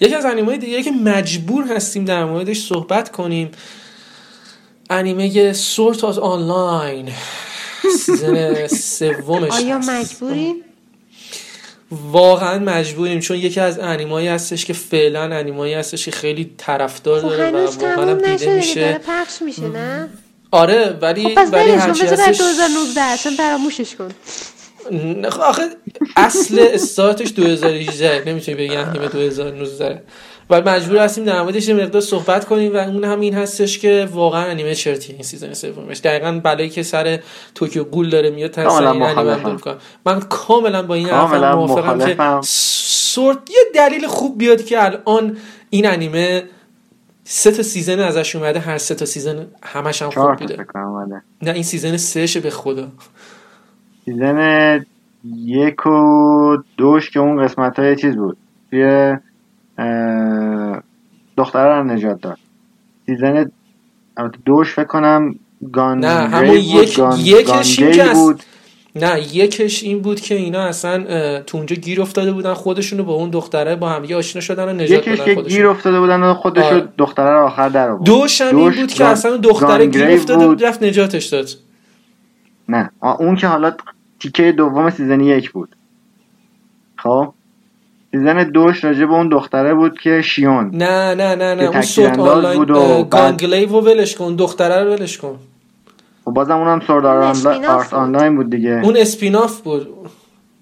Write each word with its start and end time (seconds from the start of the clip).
یکی 0.00 0.14
از 0.14 0.24
انیمه 0.24 0.56
دیگه 0.56 0.82
که 0.82 0.90
مجبور 0.90 1.64
هستیم 1.64 2.04
در 2.04 2.24
موردش 2.24 2.66
صحبت 2.66 3.12
کنیم 3.12 3.50
انیمه 4.90 5.52
Sword 5.52 6.04
Art 6.04 6.18
Online 6.18 7.08
season 7.98 8.66
سومش 8.66 9.52
آیا 9.52 9.78
مجبوریم؟ 9.78 10.56
واقعا 11.90 12.58
مجبوریم 12.58 13.20
چون 13.20 13.36
یکی 13.36 13.60
از 13.60 13.78
انیمایی 13.78 14.28
هستش 14.28 14.64
که 14.64 14.72
فعلا 14.72 15.22
انیمایی 15.22 15.74
هستش 15.74 16.04
که 16.04 16.10
خیلی 16.10 16.54
طرفدار 16.56 17.20
خب 17.20 17.28
داره 17.28 17.50
و 17.50 17.56
واقعا 17.56 18.14
دیده 18.14 18.54
میشه 18.54 18.80
داره 18.80 18.98
پخش 18.98 19.42
میشه 19.42 19.68
نه؟ 19.68 20.08
آره 20.50 20.98
ولی 21.00 21.34
خب 21.34 21.52
ولی 21.52 21.70
هرچی 21.70 22.06
هستش 22.06 22.38
2019 22.38 23.00
اصلا 23.00 23.32
فراموشش 23.36 23.94
کن 23.94 24.08
آخه 25.40 25.62
اصل 26.16 26.66
استارتش 26.72 27.32
2018 27.36 28.22
نمی‌تونی 28.26 28.56
بگی 28.56 28.76
انیمه 28.76 29.08
2019 29.08 30.02
و 30.50 30.60
مجبور 30.60 30.98
هستیم 30.98 31.24
در 31.24 31.42
موردش 31.42 31.68
یه 31.68 31.74
مقدار 31.74 32.00
صحبت 32.00 32.44
کنیم 32.44 32.74
و 32.74 32.76
اون 32.76 33.04
هم 33.04 33.20
این 33.20 33.34
هستش 33.34 33.78
که 33.78 34.08
واقعا 34.12 34.44
انیمه 34.44 34.74
چرتیه 34.74 35.14
این 35.14 35.24
season 35.24 35.52
سومش. 35.52 36.00
دقیقا 36.00 36.40
بلایی 36.44 36.68
که 36.68 36.82
سر 36.82 37.18
Tokyo 37.54 37.84
Ghoul 37.84 38.10
داره 38.10 38.30
میاد 38.30 38.50
تا 38.50 38.64
کاملا 38.64 38.90
این 38.90 39.02
انیمه 39.02 39.56
من 40.06 40.20
کاملا 40.20 40.82
با 40.82 40.94
این 40.94 41.08
حرفم 41.08 41.54
موافقم 41.54 42.06
که. 42.06 42.40
Sword 42.44 43.38
یه 43.50 43.56
دلیل 43.74 44.06
خوب 44.06 44.38
بیاد 44.38 44.64
که 44.64 44.84
الان 44.84 45.36
این 45.70 45.86
انیمه 45.86 46.42
سه 47.24 47.50
تا 47.50 47.62
season 47.62 48.00
ازش 48.00 48.36
اومده 48.36 48.60
هر 48.60 48.78
سه 48.78 48.94
تا 48.94 49.04
سیزن 49.04 49.46
همش 49.62 50.02
هم 50.02 50.10
خوب 50.10 50.36
بوده. 50.36 50.66
نه 51.42 51.52
این 51.52 51.62
سیزن 51.62 51.96
سهشه 51.96 52.40
به 52.40 52.50
خدا. 52.50 52.88
سیزن 54.04 54.84
یک 55.44 55.86
و 55.86 56.56
دوش 56.76 57.10
که 57.10 57.20
اون 57.20 57.44
قسمت 57.44 57.78
های 57.78 57.96
چیز 57.96 58.16
بود. 58.16 58.36
توی 58.70 59.16
اه، 59.78 60.82
دختره 61.36 61.74
رو 61.78 61.84
نجات 61.84 62.20
داد. 62.20 62.38
سیزن 63.06 63.50
دوش 64.44 64.74
فکر 64.74 64.84
کنم 64.84 65.34
گان 65.72 65.98
نه، 65.98 66.08
همون 66.08 66.48
بود، 66.48 66.56
یک- 66.56 66.96
گان- 66.96 67.18
یکش 67.20 67.80
گان 67.80 68.12
بود. 68.14 68.42
نه 68.96 69.36
یکش 69.36 69.82
این 69.82 70.00
بود 70.02 70.20
که 70.20 70.34
اینا 70.34 70.60
اصلا 70.60 71.40
تو 71.40 71.56
اونجا 71.56 71.76
گیر 71.76 72.02
افتاده 72.02 72.32
بودن 72.32 72.54
خودشونو 72.54 73.04
با 73.04 73.12
اون 73.12 73.30
دختره 73.30 73.76
با 73.76 73.88
هم 73.88 74.12
آشنا 74.16 74.40
شدن 74.40 74.68
و 74.68 74.72
نجات 74.72 74.90
یکش 75.08 75.18
دادن 75.18 75.34
که 75.34 75.42
گیر 75.42 75.66
افتاده 75.66 76.00
بودن 76.00 76.22
و 76.22 76.34
خودش 76.34 76.64
آره. 76.64 76.76
رو 76.78 76.86
دختره 76.98 77.30
رو 77.30 77.46
آخر 77.46 77.68
در 77.68 77.88
آورد. 77.90 78.04
دوش 78.04 78.40
هم 78.40 78.56
این 78.56 78.70
بود 78.70 78.92
که 78.92 79.04
اصلا 79.04 79.36
دختره 79.36 79.86
گیر 79.86 80.10
افتاده 80.10 80.46
بود 80.46 80.56
بود. 80.58 80.66
رفت 80.66 80.82
نجاتش 80.82 81.26
داد. 81.26 81.48
نه. 82.70 82.90
اون 83.18 83.36
که 83.36 83.46
حالا 83.46 83.72
تیکه 84.20 84.52
دوم 84.52 84.90
سیزن 84.90 85.20
یک 85.20 85.50
بود. 85.50 85.76
خب؟ 86.96 87.32
سیزن 88.10 88.44
دوش 88.44 88.84
راجع 88.84 89.04
به 89.04 89.12
اون 89.12 89.28
دختره 89.28 89.74
بود 89.74 89.98
که 89.98 90.22
شیون. 90.22 90.70
نه 90.74 91.14
نه 91.14 91.34
نه 91.34 91.54
نه. 91.54 91.70
که 91.70 92.00
اون 92.00 92.10
انداز 92.10 92.28
آنلاین 92.28 92.58
بود 92.58 92.70
و 92.70 93.04
گانگلیو 93.04 93.68
ولش 93.68 94.16
کن. 94.16 94.36
دختره 94.36 94.84
رو 94.84 94.90
ولش 94.90 95.18
کن. 95.18 95.38
و 96.26 96.30
بازم 96.30 96.56
اونم 96.56 96.80
سورد 96.80 97.06
آرت. 97.06 97.94
آنلاین 97.94 98.36
بود 98.36 98.50
دیگه. 98.50 98.80
اون 98.84 98.96
اسپیناف 98.96 99.60
بود. 99.60 99.88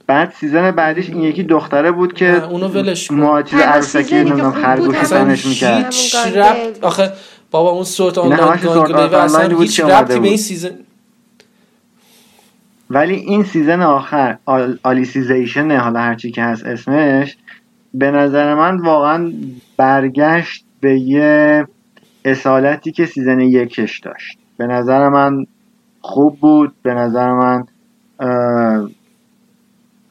بعد 0.07 0.33
سیزن 0.41 0.71
بعدیش 0.71 1.09
این 1.09 1.23
یکی 1.23 1.43
دختره 1.43 1.93
بود 1.93 2.13
که 2.13 2.45
اونو 2.45 2.69
ولش 2.69 3.09
کن. 3.09 3.15
ما 3.15 3.43
چیز 3.43 3.61
عروسکی 3.61 4.15
نمی‌دونم 4.15 4.51
خوب 4.51 4.63
خرگوش 4.63 4.87
بود. 4.87 4.97
اصلا 4.97 5.25
تنش 5.25 5.47
می‌کرد. 5.47 5.85
هیچ. 5.85 6.17
ربط 6.17 6.85
آخه 6.85 7.13
بابا 7.51 7.71
اون 7.71 7.85
Sword 7.85 8.19
Online 8.19 8.61
Gun 8.65 8.84
Gale 8.84 9.09
و 9.09 9.15
اصلا 9.15 9.59
هیچ 9.59 9.81
ربطی 9.81 10.19
به 10.19 10.29
این. 10.29 10.37
season 10.37 10.71
ولی 12.91 13.15
این 13.15 13.45
season 13.45 13.83
آخر 13.83 14.39
Al... 14.45 14.79
Alicization 14.83 15.77
حالا 15.77 16.01
هرچی 16.01 16.31
که 16.31 16.43
هست 16.43 16.67
اسمش 16.67 17.37
به 17.95 18.11
نظر 18.11 18.55
من 18.55 18.77
واقعا 18.77 19.33
برگشت 19.77 20.65
به 20.81 21.01
یه 21.01 21.67
اصالتی 22.25 22.93
که 22.93 23.07
season 23.07 23.41
یکش 23.41 23.99
داشت. 23.99 24.39
به 24.57 24.67
نظر 24.67 25.09
من 25.09 25.47
خوب 26.01 26.41
بود 26.41 26.73
به 26.83 26.95
نظر 26.95 27.33
من 27.33 27.65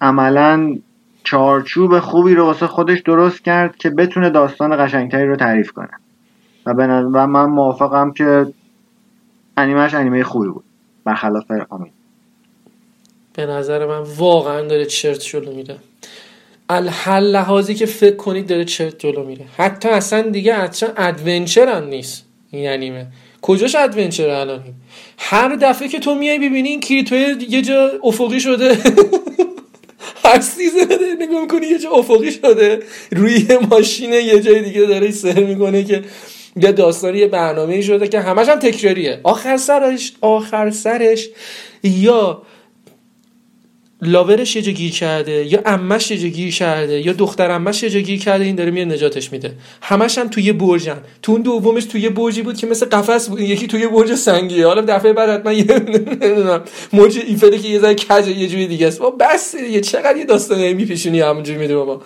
عملا 0.02 0.76
چارچوب 1.24 2.00
خوبی 2.00 2.36
رو 2.36 2.46
واسه 2.46 2.68
خودش 2.68 3.02
درست 3.02 3.44
کرد 3.44 3.76
که 3.76 3.90
بتونه 3.90 4.30
داستان 4.30 4.86
قشنگتری 4.86 5.28
رو 5.28 5.36
تعریف 5.36 5.72
کنه. 5.72 5.90
و. 6.66 6.72
و 7.14 7.28
من 7.28 7.46
موافقم 7.46 8.12
که 8.12 8.46
انیمهش 9.58 9.94
انیمه 9.94 10.24
خوبی 10.24 10.48
بود. 10.48 10.64
برخلاف 11.04 11.52
آمین. 11.70 11.92
به 13.38 13.46
نظر 13.46 13.86
من 13.86 14.00
واقعا 14.00 14.62
داره 14.62 14.86
چرت 14.86 15.24
جلو 15.24 15.54
میره. 15.54 15.76
هر 16.70 17.20
لحاظی 17.20 17.76
که 17.76 17.86
فکر 17.86 18.16
کنید 18.16 18.48
داره 18.48 18.66
چرت 18.66 19.00
جلو 19.00 19.24
میره. 19.24 19.46
حتی 19.58 19.90
اصلا 19.90 20.22
دیگه 20.22 20.54
اصلا 20.54 20.90
adventure 20.98 21.70
هم 21.70 21.88
نیست. 21.88 22.26
این 22.52 22.70
انیمه. 22.70 23.08
کجاش 23.42 23.76
adventure 23.76 24.30
الان؟ 24.30 24.64
هر 25.18 25.56
دفعه 25.56 25.88
که 25.88 26.00
تو 26.00 26.16
میای 26.16 26.40
ببینی 26.40 26.70
این 26.70 26.80
کیریتو 26.80 27.16
یه 27.50 27.62
جا 27.62 27.92
افقی 28.04 28.40
شده. 28.40 28.78
هر 30.26 30.40
season 30.40 30.88
نگاه 31.20 31.42
می‌کنی 31.42 31.66
یه 31.68 31.80
جا 31.80 31.90
افقی 31.90 32.32
شده. 32.32 32.80
روی 33.12 33.48
ماشین 33.72 34.14
یه 34.14 34.40
جای 34.40 34.62
دیگه 34.62 34.82
داره 34.82 35.12
سر 35.12 35.40
می‌کنه 35.44 35.84
که 35.84 36.04
یه 36.56 36.72
داستانی 36.72 37.18
یه 37.18 37.28
برنامه 37.28 37.82
شده 37.82 38.08
که 38.08 38.20
همش 38.20 38.50
هم 38.50 38.60
تکراریه. 38.60 39.20
آخر 39.24 39.58
سرش 39.58 40.14
آخر 40.22 40.72
سرش. 40.72 41.30
یا 41.84 42.42
لاورش 44.02 44.56
یه 44.56 44.62
جا 44.62 44.72
گیر 44.72 44.92
کرده 44.92 45.46
یا 45.46 45.62
امش 45.66 46.12
یه 46.12 46.18
جا 46.18 46.28
گیر 46.28 46.54
کرده 46.54 47.02
یا 47.02 47.14
دختر 47.14 47.52
امش 47.52 47.84
یه 47.84 47.90
جا 47.90 48.00
گیر 48.00 48.20
کرده 48.20 48.44
این 48.44 48.56
داره 48.56 48.72
میاد 48.72 48.88
نجاتش 48.88 49.32
میده. 49.32 49.54
همش 49.82 50.18
هم 50.18 50.28
توی 50.28 50.54
برجن 50.54 50.98
تو 51.22 51.32
اون 51.32 51.42
دومش 51.42 51.86
توی 51.86 52.10
برجی 52.10 52.42
بود 52.42 52.58
که 52.58 52.68
مثل 52.68 52.86
قفس 52.86 53.30
بود. 53.30 53.40
یکی 53.40 53.68
توی 53.68 53.88
برج 53.88 54.16
سنگیه. 54.16 54.68
حالا 54.68 54.82
دفعه 54.82 55.14
بعد 55.14 55.30
حتما 55.30 55.54
یه 55.54 55.66
نمی‌دونم. 55.80 56.64
موج 56.94 57.20
ایفله 57.28 57.58
که 57.58 57.68
یه 57.68 57.80
ذره 57.80 57.96
کج 57.96 58.28
یه 58.28 58.48
جوری 58.48 58.68
دیگه 58.68 58.88
است. 58.88 59.02
بس 59.02 59.56
دیگه. 59.56 59.82
چقدر 59.82 60.18
یه 60.18 60.26
داستانی 60.26 60.74
میپیشونی 60.74 61.20
همونجوری 61.20 61.60
میده 61.60 61.76
بابا. 61.76 62.02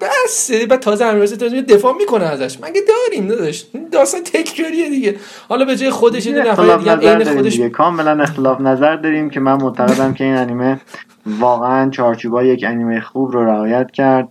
بس 0.00 0.50
بعد 0.68 0.80
تازه 0.80 1.04
امیرحسین 1.04 1.38
تازه 1.38 1.62
دفاع 1.62 1.94
می‌کنه 1.98 2.24
ازش. 2.24 2.58
مگه 2.60 2.80
داریم 2.88 3.28
داداش؟ 3.28 3.64
داستان 3.92 4.20
تکراریه 4.22 4.90
دیگه. 4.90 5.16
حالا 5.48 5.64
به 5.64 5.76
جای 5.76 5.90
خودش 5.90 6.26
یه 6.26 6.34
نفر 6.34 6.76
دیگه 6.76 6.96
عین 6.96 7.24
خودش 7.24 7.52
دیگه. 7.52 7.68
کاملا 7.68 8.22
اختلاف 8.22 8.60
نظر 8.60 8.96
داریم 8.96 9.30
که 9.30 9.40
من 9.40 9.54
معتقدم 9.62 10.14
که 10.14 10.24
این 10.24 10.34
انیمه 10.36 10.80
واقعا 11.26 11.90
چارچوبای 11.90 12.48
یک 12.48 12.64
انیمه 12.68 13.00
خوب 13.00 13.30
رو 13.32 13.44
رعایت 13.44 13.90
کرد. 13.90 14.28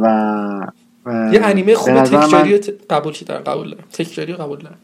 و 0.00 0.06
و 1.06 1.32
یه 1.32 1.40
انیمه 1.44 1.74
خوب 1.74 1.94
من 1.94 2.02
تکراری 2.02 2.58
ت- 2.58 2.70
قبول 2.90 3.12
دارم 3.26 3.42
قبول 3.42 3.70
دارم. 3.70 3.84
تکراری 3.92 4.32
قبول 4.32 4.58
دارم. 4.58 4.76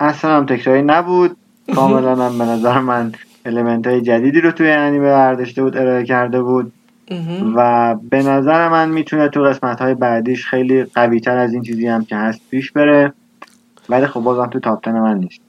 اصلا 0.00 0.36
هم 0.36 0.46
تکراری 0.46 0.82
نبود. 0.82 1.36
کاملا 1.74 2.16
هم 2.16 2.38
به 2.38 2.44
نظر 2.44 2.78
من 2.80 3.12
المنت 3.46 3.86
های 3.86 4.00
جدیدی 4.00 4.40
رو 4.40 4.50
توی 4.52 4.70
انیمه 4.70 5.10
برداشته 5.10 5.62
بود 5.62 5.76
ارائه 5.76 6.04
کرده 6.04 6.42
بود. 6.42 6.72
و 7.56 7.94
به 8.10 8.22
نظر 8.22 8.68
من 8.68 8.88
می‌تونه 8.88 9.28
تو 9.28 9.42
قسمت 9.42 9.80
های 9.80 9.94
بعدیش 9.94 10.46
خیلی 10.46 10.84
قوی 10.84 11.20
تر 11.20 11.36
از 11.36 11.52
این 11.52 11.62
چیزی 11.62 11.86
هم 11.86 12.04
که 12.04 12.16
هست 12.16 12.40
پیش 12.50 12.72
بره. 12.72 13.12
ولی 13.88 14.06
خب 14.06 14.20
بازم 14.20 14.46
تو 14.46 14.60
top 14.60 14.84
10 14.84 14.92
من 14.92 15.18
نیست. 15.18 15.40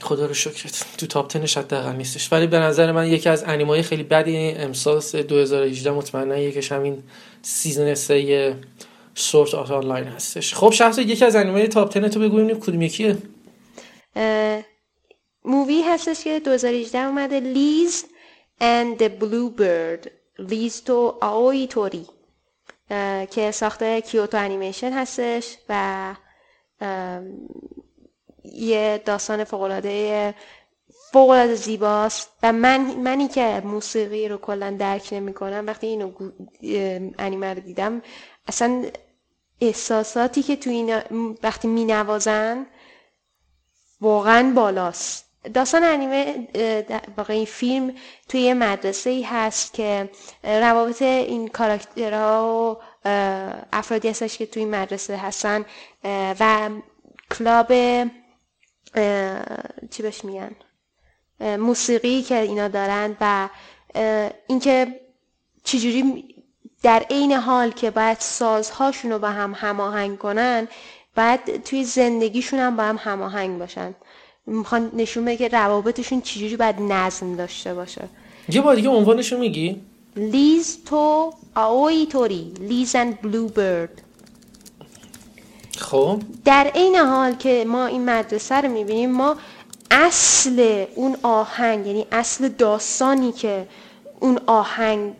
خدا 0.00 0.26
رو 0.26 0.34
شکرت 0.34 0.84
تو 0.98 1.06
top 1.06 1.28
ten 1.28 1.46
ش 1.46 1.58
حداقل 1.58 1.96
نیستش. 1.96 2.32
ولی 2.32 2.46
به 2.46 2.58
نظر 2.58 2.92
من 2.92 3.06
یکی 3.06 3.28
از 3.28 3.44
انیمای 3.44 3.82
خیلی 3.82 4.02
بدی 4.02 4.50
امسال 4.50 5.00
سال 5.00 5.22
2018 5.22 5.90
مطمئنا 5.90 6.36
یکیش 6.36 6.72
همین 6.72 7.02
season 7.42 7.94
سه 7.94 8.56
Sword 9.14 9.54
Art 9.54 9.70
Online 9.70 10.04
هستش. 10.04 10.54
خب 10.54 10.70
شخص 10.70 10.98
یکی 10.98 11.24
از 11.24 11.36
انیمای 11.36 11.68
top 11.68 11.94
10 11.94 12.08
تو 12.08 12.20
بگو 12.20 12.36
ببینیم 12.36 12.60
کدوم 12.60 12.82
یکیه؟ 12.82 13.16
movie 15.44 15.82
هستش 15.82 16.24
که 16.24 16.40
2018 16.40 16.98
اومده. 16.98 17.40
Liz 17.40 18.04
and 18.60 19.00
the 19.00 19.08
Bluebird. 19.20 20.08
لیز 20.08 20.15
تو 20.86 21.18
آوی 21.20 21.66
توری 21.66 22.06
که 23.30 23.50
ساخته 23.50 24.00
کیوتو 24.00 24.36
انیمیشن 24.36 24.92
هستش 24.92 25.56
و 25.68 26.14
یه 28.44 29.02
داستان 29.04 29.44
فوقالعاده 29.44 30.34
فوقالعاده 31.12 31.54
زیباست 31.54 32.30
و 32.42 32.52
من 32.52 32.80
منی 32.80 33.28
که 33.28 33.62
موسیقی 33.64 34.28
رو 34.28 34.36
کلا 34.36 34.70
درک 34.78 35.08
نمی 35.12 35.34
کنم 35.34 35.64
وقتی 35.66 35.86
اینو 35.86 36.12
انیمه 37.18 37.54
رو 37.54 37.60
دیدم 37.60 38.02
اصلا 38.48 38.84
احساساتی 39.60 40.42
که 40.42 40.56
تو 40.56 40.70
این 40.70 40.94
وقتی 41.42 41.68
می 41.68 41.84
نوازن 41.84 42.66
واقعا 44.00 44.52
بالاست. 44.56 45.25
داستان 45.54 45.84
انیمه 45.84 46.48
واقع 47.16 47.34
این 47.34 47.44
فیلم 47.44 47.94
توی 48.28 48.40
یه 48.40 48.54
مدرسه 48.54 49.10
ای 49.10 49.22
هست 49.22 49.74
که 49.74 50.10
روابط 50.44 51.02
این 51.02 51.48
کاراکترها 51.48 52.80
و 53.04 53.10
افرادی 53.72 54.08
هستش 54.08 54.38
که 54.38 54.46
توی 54.46 54.62
این 54.62 54.74
مدرسه 54.74 55.16
هستن 55.16 55.64
و 56.40 56.70
کلاب 57.38 57.72
چی 59.90 60.02
بهش 60.02 60.24
میگن؟ 60.24 60.50
موسیقی 61.40 62.22
که 62.22 62.36
اینا 62.40 62.68
دارن 62.68 63.16
و 63.20 63.48
اینکه 64.46 65.00
چجوری 65.64 66.24
در 66.82 67.02
عین 67.10 67.32
حال 67.32 67.70
که 67.70 67.90
باید 67.90 68.18
سازهاشون 68.20 69.12
رو 69.12 69.18
با 69.18 69.28
هم 69.28 69.54
هماهنگ 69.56 70.18
کنن 70.18 70.68
بعد 71.14 71.62
توی 71.62 71.84
زندگیشون 71.84 72.58
هم 72.58 72.76
با 72.76 72.82
هم 72.82 72.96
هماهنگ 73.00 73.58
باشن. 73.58 73.94
می‌خوان 74.46 74.90
نشون 74.96 75.24
بده 75.24 75.36
که 75.36 75.48
روابطشون 75.48 76.20
چجوری 76.20 76.56
باید 76.56 76.80
نظم 76.80 77.36
داشته 77.36 77.74
باشه. 77.74 78.08
یه 78.48 78.60
بار 78.60 78.74
دیگه 78.74 78.88
عنوانشو 78.88 79.38
میگی؟ 79.38 79.80
لیز 80.16 80.78
تو 80.84 81.32
آوی 81.54 82.06
توری 82.06 82.52
لیز 82.60 82.94
اند 82.96 83.20
بلو 83.20 83.48
برد. 83.48 84.02
خب. 85.78 86.22
در 86.44 86.70
عین 86.74 86.96
حال 86.96 87.34
که 87.34 87.64
ما 87.68 87.86
این 87.86 88.04
مدرسه 88.04 88.54
رو 88.54 88.68
می‌بینیم 88.68 89.10
ما 89.10 89.36
اصل 89.90 90.84
اون 90.94 91.16
آهنگ 91.22 91.86
یعنی 91.86 92.06
اصل 92.12 92.48
داستانی 92.48 93.32
که 93.32 93.68
اون 94.20 94.40
آهنگ 94.46 95.12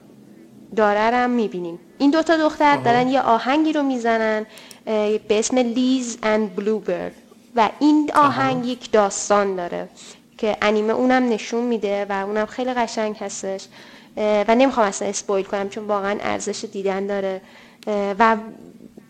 داره 0.76 1.10
رو 1.10 1.16
هم 1.16 1.30
می‌بینیم. 1.30 1.78
این 1.98 2.10
دوتا 2.10 2.36
دختر 2.36 2.76
دارن 2.76 3.08
یه 3.08 3.20
آهنگی 3.20 3.72
رو 3.72 3.82
می‌زنن 3.82 4.46
به 4.84 5.20
اسم 5.30 5.58
لیز 5.58 6.18
اند 6.22 6.56
بلو 6.56 6.78
برد. 6.78 7.12
و 7.56 7.70
این 7.80 8.10
آهنگ 8.14 8.66
یک 8.66 8.92
داستان 8.92 9.56
داره 9.56 9.88
که 10.38 10.56
انیمه 10.62 10.92
اونم 10.92 11.28
نشون 11.28 11.64
میده 11.64 12.06
و 12.08 12.12
اونم 12.26 12.46
خیلی 12.46 12.74
قشنگ 12.74 13.16
هستش 13.20 13.66
و 14.16 14.54
نمی‌خوام 14.54 14.86
اصلا 14.86 15.08
اسپویل 15.08 15.44
کنم 15.44 15.68
چون 15.68 15.84
واقعا 15.84 16.16
ارزش 16.20 16.64
دیدن 16.72 17.06
داره 17.06 17.40
و 18.18 18.36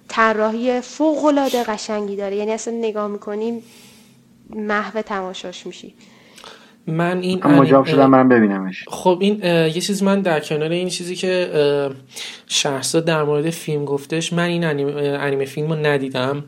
طراحی 0.08 0.80
فوق 0.80 1.24
العاده 1.24 1.64
قشنگی 1.64 2.16
داره. 2.16 2.36
یعنی 2.36 2.52
اصلا 2.52 2.74
نگاه 2.74 3.08
می‌کنیم 3.08 3.62
محو 4.50 5.02
تماشاش 5.02 5.66
میشی. 5.66 5.94
من 6.86 7.18
این 7.18 7.46
مجاب 7.46 7.80
انیمه- 7.80 7.90
شدم 7.90 8.10
من 8.10 8.28
ببینمش. 8.28 8.84
خب 8.88 9.18
این 9.20 9.40
اه، 9.42 9.76
یه 9.76 9.80
چیز 9.80 10.02
من 10.02 10.20
در 10.20 10.40
کنار 10.40 10.70
این 10.70 10.88
چیزی 10.88 11.16
که 11.16 11.50
اه، 11.54 11.94
شهرزاد 12.46 13.04
در 13.04 13.22
مورد 13.22 13.50
فیلم 13.50 13.84
گفتش 13.84 14.32
من 14.32 14.44
این 14.44 14.64
انیمه, 14.64 14.92
انیمه 15.02 15.44
فیلم 15.44 15.68
رو 15.68 15.74
ندیدم. 15.86 16.44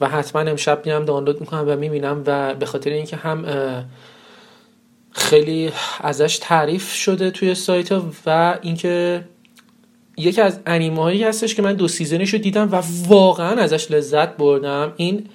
و 0.00 0.08
حتما 0.08 0.40
امشب 0.40 0.86
میرم 0.86 1.04
دانلود 1.04 1.40
می‌کنم 1.40 1.64
و 1.68 1.76
می‌بینم 1.76 2.22
و 2.26 2.54
به 2.54 2.66
خاطر 2.66 2.90
اینکه 2.90 3.16
هم 3.16 3.46
خیلی 5.12 5.70
ازش 6.00 6.38
تعریف 6.42 6.94
شده 6.94 7.30
توی 7.30 7.54
سایت 7.54 7.92
ها 7.92 8.10
و 8.26 8.58
اینکه 8.62 9.24
یکی 10.16 10.40
از 10.40 10.60
انیمه 10.66 11.02
هایی 11.02 11.24
هستش 11.24 11.54
که 11.54 11.62
من 11.62 11.74
دو 11.74 11.88
season 11.88 12.21
ش 12.21 12.32
رو 12.32 12.38
دیدم 12.38 12.72
و 12.72 12.82
واقعا 13.08 13.60
ازش 13.60 13.90
لذت 13.90 14.36
بردم. 14.36 14.92
این 14.96 15.26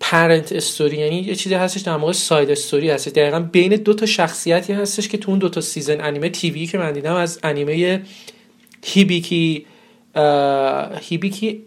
parent 0.00 0.52
story 0.52 0.96
یعنی 0.96 1.16
یه 1.16 1.34
چیزی 1.34 1.54
هستش 1.54 1.80
در 1.80 1.92
واقع 1.92 2.12
side 2.12 2.50
story 2.50 2.90
هستش. 2.90 3.12
دقیقا 3.12 3.40
بین 3.40 3.76
دو 3.76 3.94
تا 3.94 4.06
شخصیتی 4.06 4.72
هستش 4.72 5.08
که 5.08 5.18
تو 5.18 5.30
اون 5.30 5.38
دو 5.38 5.48
تا 5.48 5.60
season 5.60 6.00
انیمه 6.00 6.28
TV 6.28 6.66
که 6.66 6.78
من 6.78 6.92
دیدم 6.92 7.14
از 7.14 7.40
انیمه 7.42 8.02
هیبیکی 8.84 9.66
هیبیکی 11.00 11.64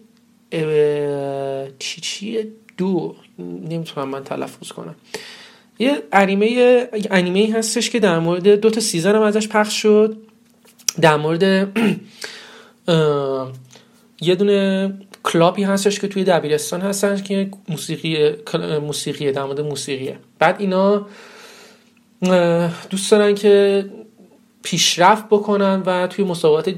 چی 1.78 2.38
دو. 2.76 3.14
نمی‌تونم 3.38 4.08
من 4.08 4.24
تلفظ 4.24 4.72
کنم. 4.72 4.94
یه 5.78 6.02
انیمه 6.12 6.88
انیمه 7.10 7.54
هستش 7.58 7.90
که 7.90 8.00
در 8.00 8.18
مورد 8.18 8.48
دو 8.48 8.70
تا 8.70 8.80
season 8.80 9.14
هم 9.14 9.22
ازش 9.22 9.48
پخش 9.48 9.82
شد. 9.82 10.16
در 11.00 11.16
مورد 11.16 11.42
یه 14.20 14.34
دونه 14.34 14.92
club 15.22 15.54
ی 15.54 15.62
هستش 15.62 16.00
که 16.00 16.08
توی 16.08 16.24
دبیرستان 16.24 16.80
هستن 16.80 17.22
که 17.22 17.50
موسیقی 17.68 18.30
موسیقیه 18.80 19.32
در 19.32 19.44
مورد 19.44 19.60
موسیقیه. 19.60 20.18
بعد 20.38 20.56
اینا 20.60 21.06
دوست 22.90 23.10
دارن 23.10 23.34
که 23.34 23.84
پیشرفت 24.62 25.26
بکنن 25.26 25.82
و 25.86 26.06
توی 26.06 26.24
مسابقات 26.24 26.68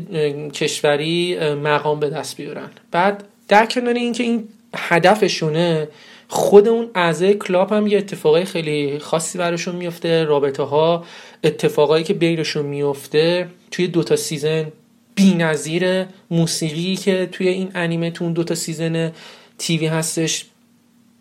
کشوری 0.52 1.38
مقام 1.54 2.00
به 2.00 2.10
دست 2.10 2.36
بیارن. 2.36 2.70
بعد 2.90 3.24
در 3.48 3.66
کنار 3.66 3.94
اینکه 3.94 4.22
این 4.22 4.48
هدفشونه 4.76 5.88
خود 6.28 6.68
اون 6.68 6.90
اعضای 6.94 7.34
club 7.34 7.72
هم 7.72 7.86
یه 7.86 7.98
اتفاقای 7.98 8.44
خیلی 8.44 8.98
خاصی 8.98 9.38
براشون 9.38 9.76
میفته. 9.76 10.24
رابطه 10.24 10.62
ها 10.62 11.04
اتفاقایی 11.44 12.04
که 12.04 12.14
بینشون 12.14 12.66
میفته. 12.66 13.48
توی 13.70 13.86
دوتا 13.86 14.16
season 14.16 14.72
بی‌نظیر 15.14 16.04
موسیقی 16.30 16.96
که 16.96 17.28
توی 17.32 17.48
این 17.48 17.70
انیمه 17.74 18.10
تو 18.10 18.24
اون 18.24 18.32
دوتا 18.32 18.54
season 18.54 19.12
TV 19.58 19.86
هستش 19.86 20.46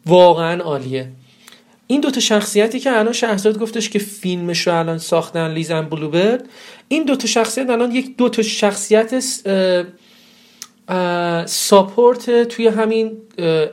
واقعا 0.06 0.64
عالیه. 0.64 1.10
این 1.88 2.02
دوتا 2.02 2.20
شخصیتی 2.20 2.80
که 2.80 2.98
الان 2.98 3.14
شهرزاد 3.14 3.60
گفتش 3.60 3.90
که 3.90 4.00
فیلمش 4.00 4.68
رو 4.68 4.80
الان 4.80 4.98
ساختن 4.98 5.54
Liz 5.54 5.68
and 5.68 5.81
Blue 5.81 6.16
Bird 6.16 6.50
این 6.88 7.04
دوتا 7.04 7.28
شخصیت 7.28 7.70
الان 7.70 7.92
یک 7.92 8.18
دوتا 8.18 8.42
شخصیت 8.42 9.24
support 11.46 12.44
توی 12.44 12.68
همین 12.68 13.18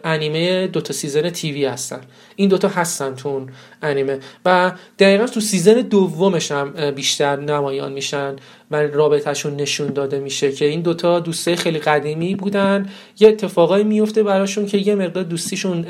انیمه 0.05 0.67
دوتا 0.67 0.93
season 0.93 1.31
TV 1.31 1.65
هستن. 1.65 2.01
این 2.37 2.49
دوتا 2.49 2.69
هستن 2.69 3.15
تو 3.15 3.29
اون 3.29 3.51
انیمه. 3.83 4.19
و 4.45 4.73
دقیقا 4.99 5.27
تو 5.27 5.41
season 5.41 5.75
دومش 5.75 6.53
هم 6.53 6.91
بیشتر 6.91 7.37
نمایان 7.37 7.93
میشن 7.93 8.37
و 8.71 8.77
رابطهشون 8.77 9.57
نشون 9.57 9.87
داده 9.93 10.19
میشه 10.19 10.53
که 10.53 10.65
این 10.65 10.81
دوتا 10.81 11.21
دوسته 11.21 11.57
خیلی 11.57 11.79
قدیمی 11.79 12.35
بودن. 12.35 12.89
یه 13.21 13.29
اتفاقایی 13.29 13.85
میفته 13.85 14.23
براشون 14.23 14.67
که 14.67 14.79
یه 14.79 14.95
مقدار 14.95 15.25
دوستیشون 15.25 15.87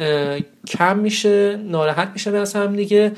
کم 0.67 0.99
میشه 0.99 1.57
ناراحت 1.57 2.11
میشن 2.13 2.35
از 2.35 2.57
هم 2.57 2.77
دیگه. 2.77 3.13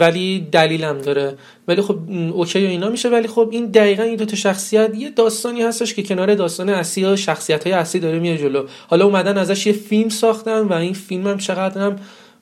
ولی 0.00 0.48
دلیلم 0.52 0.98
داره. 0.98 1.34
ولی 1.68 1.82
خب 1.82 1.98
okay 2.32 2.66
و 2.66 2.68
اینا 2.68 2.88
میشه. 2.88 3.08
ولی 3.08 3.28
خب 3.28 3.48
این 3.52 3.66
دقیقا 3.66 4.02
این 4.02 4.16
دوتا 4.16 4.36
شخصیت 4.36 4.94
یه 4.94 5.10
داستانی 5.10 5.62
هستش 5.62 5.94
که 5.94 6.02
کنار 6.02 6.34
داستان 6.34 6.68
اصلی 6.68 7.04
و 7.04 7.16
شخصیت 7.16 7.66
های 7.66 7.72
اصلی 7.72 8.00
داره 8.00 8.18
میره 8.18 8.38
جلو. 8.38 8.66
حالا 8.88 9.04
اومدن 9.04 9.38
ازش 9.38 9.66
یه 9.66 9.72
فیلم 9.72 10.08
ساختن 10.08 10.60
و 10.60 10.72
این 10.72 10.92
فیلم 10.92 11.26
هم 11.26 11.38
چقدر 11.38 11.80
هم 11.80 11.96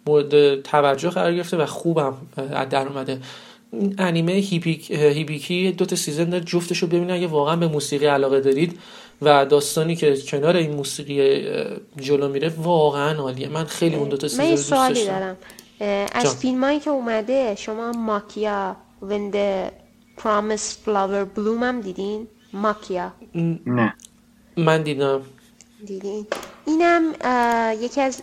مورد 0.07 0.63
توجه 0.63 1.11
قرار 1.11 1.35
گرفته 1.35 1.57
و 1.57 1.67
خوبم 1.67 2.15
در 2.71 2.87
اومده. 2.89 3.19
انیمه 3.99 4.33
هیبیکی، 4.33 4.91
هیبیکی 4.91 5.73
دو 5.73 5.85
تا 5.85 5.97
season 5.97 6.25
داره 6.25 6.45
جفتش 6.45 6.79
رو 6.79 6.89
ببینن 6.89 7.11
اگه 7.11 7.27
واقعا 7.27 7.57
به 7.57 7.69
موسیقی 7.69 8.07
علاقه 8.07 8.41
دارید 8.41 8.79
و 9.23 9.47
داستانی 9.47 9.97
که 9.97 10.17
کنار 10.17 10.57
این 10.57 10.73
موسیقی 10.73 11.47
جلو 12.01 12.29
میره 12.29 12.53
واقعا 12.59 13.19
عالیه. 13.19 13.49
من 13.49 13.65
خیلی 13.65 13.97
اون 13.97 14.09
دو 14.09 14.17
تا 14.17 14.29
سیزن 14.29 14.51
دوست 14.51 14.71
داشتم. 14.71 15.37
از 16.13 16.37
فیلم 16.37 16.65
هایی 16.65 16.81
که 16.81 16.91
اومده 16.91 17.55
شما 17.55 17.93
ماکیا 17.93 18.77
When 19.03 19.35
the 19.35 19.71
Promised 20.21 20.87
Flower 20.87 21.25
Bloom 21.37 21.63
هم 21.63 21.81
دیدین؟ 21.81 22.29
ماکیا. 22.53 23.13
نه. 23.67 23.95
من 24.57 24.83
دیدم. 24.83 25.23
دیدین. 25.87 26.27
اینم 26.67 27.13
یکی 27.81 28.01
از 28.01 28.21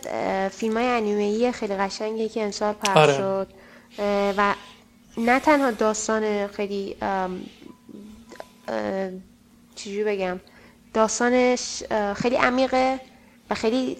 فیلم 0.51 0.77
های 0.77 0.87
انیمه‌ای 0.87 1.51
خیلی 1.51 1.75
قشنگی 1.75 2.29
که 2.29 2.43
امسال 2.43 2.73
پخش 2.73 2.97
آره. 2.97 3.13
شد. 3.13 3.47
و 4.37 4.55
نه 5.17 5.39
تنها 5.39 5.71
داستان 5.71 6.47
خیلی 6.47 6.95
چجوری 9.75 10.03
بگم؟ 10.03 10.39
داستانش 10.93 11.83
خیلی 12.15 12.35
عمیقه 12.35 12.99
و 13.49 13.55
خیلی 13.55 13.97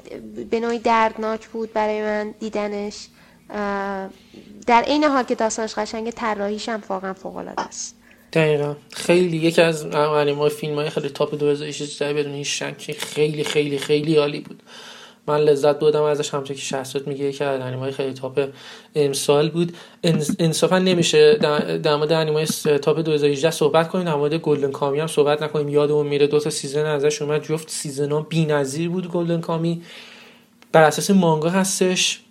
به 0.52 0.60
نوعی 0.60 0.80
دردناک 0.80 1.48
بود 1.48 1.74
برای 1.74 2.02
من 2.02 2.32
دیدنش. 2.40 3.08
در 4.68 4.82
عین 4.88 5.04
حال 5.04 5.24
که 5.24 5.36
داستانش 5.36 5.74
قشنگه 5.76 6.12
طراحیش 6.12 6.70
هم 6.70 6.84
واقعا 6.90 7.14
فوق 7.14 7.36
العاده 7.38 7.62
است. 7.62 7.96
دقیقا. 8.34 8.76
خیلی 8.94 9.38
یکی 9.38 9.62
از 9.62 9.86
انیمه 9.96 10.50
فیلم 10.50 10.76
های 10.76 10.90
خیلی 10.90 11.10
تاپ 11.10 11.38
2018 11.40 12.14
بدون 12.14 12.34
هیچ 12.34 12.64
شکی 12.64 12.94
خیلی 12.94 13.44
خیلی 13.44 13.78
خیلی 13.78 14.16
عالی 14.16 14.40
بود. 14.40 14.64
من 15.28 15.38
لذت 15.38 15.80
بردم 15.80 16.04
ازش 16.04 16.34
همونطور 16.34 16.56
که 16.56 16.62
شهرزاد 16.62 17.08
میگه 17.08 17.26
یکی 17.26 17.44
از 17.44 17.62
انیمه 17.62 17.92
خیلی 17.92 18.14
تاپ 18.14 18.50
امسال 18.96 19.50
بود. 19.50 19.78
انص- 20.08 20.36
انصافا 20.40 20.80
نمیشه 20.80 21.36
در 21.84 21.96
مورد 21.96 22.12
انیمه 22.12 22.46
س- 22.46 22.62
top 22.64 23.00
2018 23.00 23.52
صحبت 23.52 23.90
کنیم. 23.90 24.06
در 24.06 24.16
مورد 24.16 24.34
Golden 24.34 24.72
Kamuy 24.72 25.00
هم 25.00 25.08
صحبت 25.08 25.42
نکنیم. 25.44 25.70
یادمون 25.70 26.08
میره 26.08 26.28
دو 26.28 26.40
تا 26.40 26.50
season 26.50 26.86
ازش 26.86 27.22
اومد 27.22 27.44
جفت 27.44 27.70
season 27.70 28.12
ها 28.12 28.22
بی‌نظیر 28.22 28.90
بود 28.90 29.12
Golden 29.12 29.42
Kamuy. 29.42 29.82
بر 30.72 30.84
اساس 30.84 31.12
مانگا 31.12 31.50
هستش. 31.50 32.22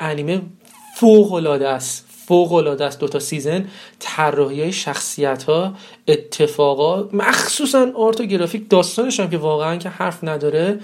انیمه 0.00 0.42
فوق 0.98 1.32
العاده 1.32 1.68
است. 1.68 2.04
فوق 2.26 2.52
العاده 2.52 2.84
است 2.84 3.00
دو 3.00 3.08
تا 3.08 3.18
season. 3.18 3.68
طراحی 3.98 4.72
شخصیت 4.72 5.42
ها 5.42 5.74
اتفاقا 6.08 7.08
مخصوصا 7.12 7.86
art 7.96 8.20
و 8.20 8.24
گرافیک 8.24 8.70
داستانش 8.70 9.20
هم 9.20 9.30
که 9.30 9.38
واقعا 9.38 9.76
که 9.76 9.88
حرف 9.88 10.24
نداره. 10.24 10.78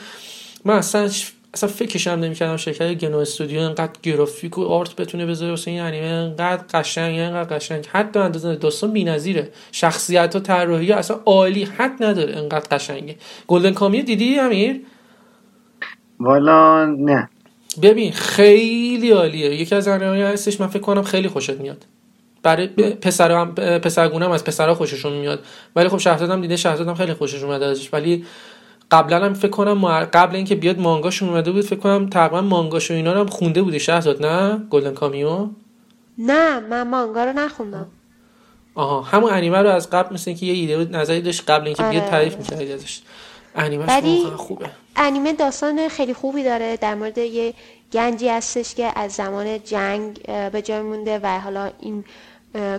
من 0.64 0.74
اصلا 0.74 1.10
اصلا 1.54 1.68
فکرش 1.68 2.06
هم 2.06 2.20
نمی‌کردم 2.20 2.56
شرکت 2.56 2.94
Geno 2.94 3.18
Studio 3.18 3.60
انقدر 3.60 3.92
گرافیک 4.02 4.58
و 4.58 4.64
art 4.64 4.96
بتونه 4.96 5.26
بذاره 5.26 5.50
واسه 5.50 5.70
این 5.70 5.80
انیمه. 5.80 6.06
انقدر 6.06 6.64
قشنگ 6.74 7.18
انقدر 7.18 7.56
قشنگ. 7.56 7.86
حتی 7.86 8.18
اندازه 8.18 8.56
داستان 8.56 8.92
بی‌نظیره. 8.92 9.50
شخصیت 9.72 10.34
ها 10.34 10.40
طراحی 10.40 10.92
اصلا 10.92 11.20
عالی. 11.26 11.64
حد 11.64 12.04
نداره 12.04 12.36
انقدر 12.36 12.76
قشنگه. 12.76 13.16
گلدن 13.46 13.72
کامی 13.72 14.02
دیدی 14.02 14.38
امیر؟ 14.38 14.80
والا 16.20 16.84
نه. 16.84 17.28
ببین 17.82 18.12
خیلی 18.12 19.10
عالیه. 19.10 19.54
یکی 19.54 19.74
از 19.74 19.88
انیمه 19.88 20.26
هستش 20.26 20.60
من 20.60 20.66
فکر 20.66 20.82
کنم 20.82 21.02
خیلی 21.02 21.28
خوشت 21.28 21.50
میاد. 21.50 21.86
برای 22.42 22.66
پسر 22.66 23.32
هم 23.32 23.54
پسرگونه 23.54 24.24
هم 24.24 24.30
از 24.30 24.44
پسرها 24.44 24.74
خوششون 24.74 25.12
میاد. 25.12 25.44
ولی 25.76 25.88
خب 25.88 25.98
شهرزاد 25.98 26.30
هم 26.30 26.40
دیده 26.40 26.56
شهرزاد 26.56 26.88
هم 26.88 26.94
خیلی 26.94 27.14
خوشش 27.14 27.42
اومده 27.42 27.66
ازش. 27.66 27.88
ولی 27.92 28.24
قبلا 28.90 29.24
هم 29.24 29.34
فکر 29.34 29.50
کنم 29.50 30.04
قبل 30.04 30.36
اینکه 30.36 30.54
بیاد 30.54 30.78
مانگاشون 30.78 31.28
اومده 31.28 31.52
بود 31.52 31.64
فکر 31.64 31.80
کنم 31.80 32.08
تقریبا 32.08 32.40
مانگاش 32.40 32.90
و 32.90 32.94
اینا 32.94 33.12
رو 33.12 33.20
هم 33.20 33.26
خونده 33.26 33.62
بودی 33.62 33.80
شهرزاد 33.80 34.26
نه؟ 34.26 34.62
گلدن 34.70 34.94
کامیو؟ 34.94 35.48
نه 36.18 36.60
من 36.60 36.88
مانگا 36.88 37.24
رو 37.24 37.32
نخوندم. 37.32 37.86
آها 38.74 39.02
همون 39.02 39.32
انیمه 39.32 39.58
رو 39.58 39.68
از 39.68 39.90
قبل 39.90 40.14
مثل 40.14 40.30
اینکه 40.30 40.46
یه 40.46 40.52
ایده 40.52 40.78
بود 40.78 40.96
نظری 40.96 41.20
داشت 41.20 41.50
قبل 41.50 41.66
اینکه 41.66 41.82
بیاد 41.82 42.02
آره. 42.02 42.10
تعریف 42.10 42.36
می‌کردی 42.36 42.72
ازش. 42.72 43.00
انیمه 43.56 43.86
خوبه. 44.36 44.70
انیمه 44.96 45.32
داستان 45.32 45.88
خیلی 45.88 46.14
خوبی 46.14 46.44
داره. 46.44 46.76
در 46.76 46.94
مورد 46.94 47.18
یه 47.18 47.54
گنجی 47.92 48.28
هستش 48.28 48.74
که 48.74 48.98
از 48.98 49.12
زمان 49.12 49.64
جنگ 49.64 50.22
به 50.50 50.62
جای 50.62 50.80
مونده 50.80 51.20
و 51.22 51.40
حالا 51.40 51.70
این 51.80 52.04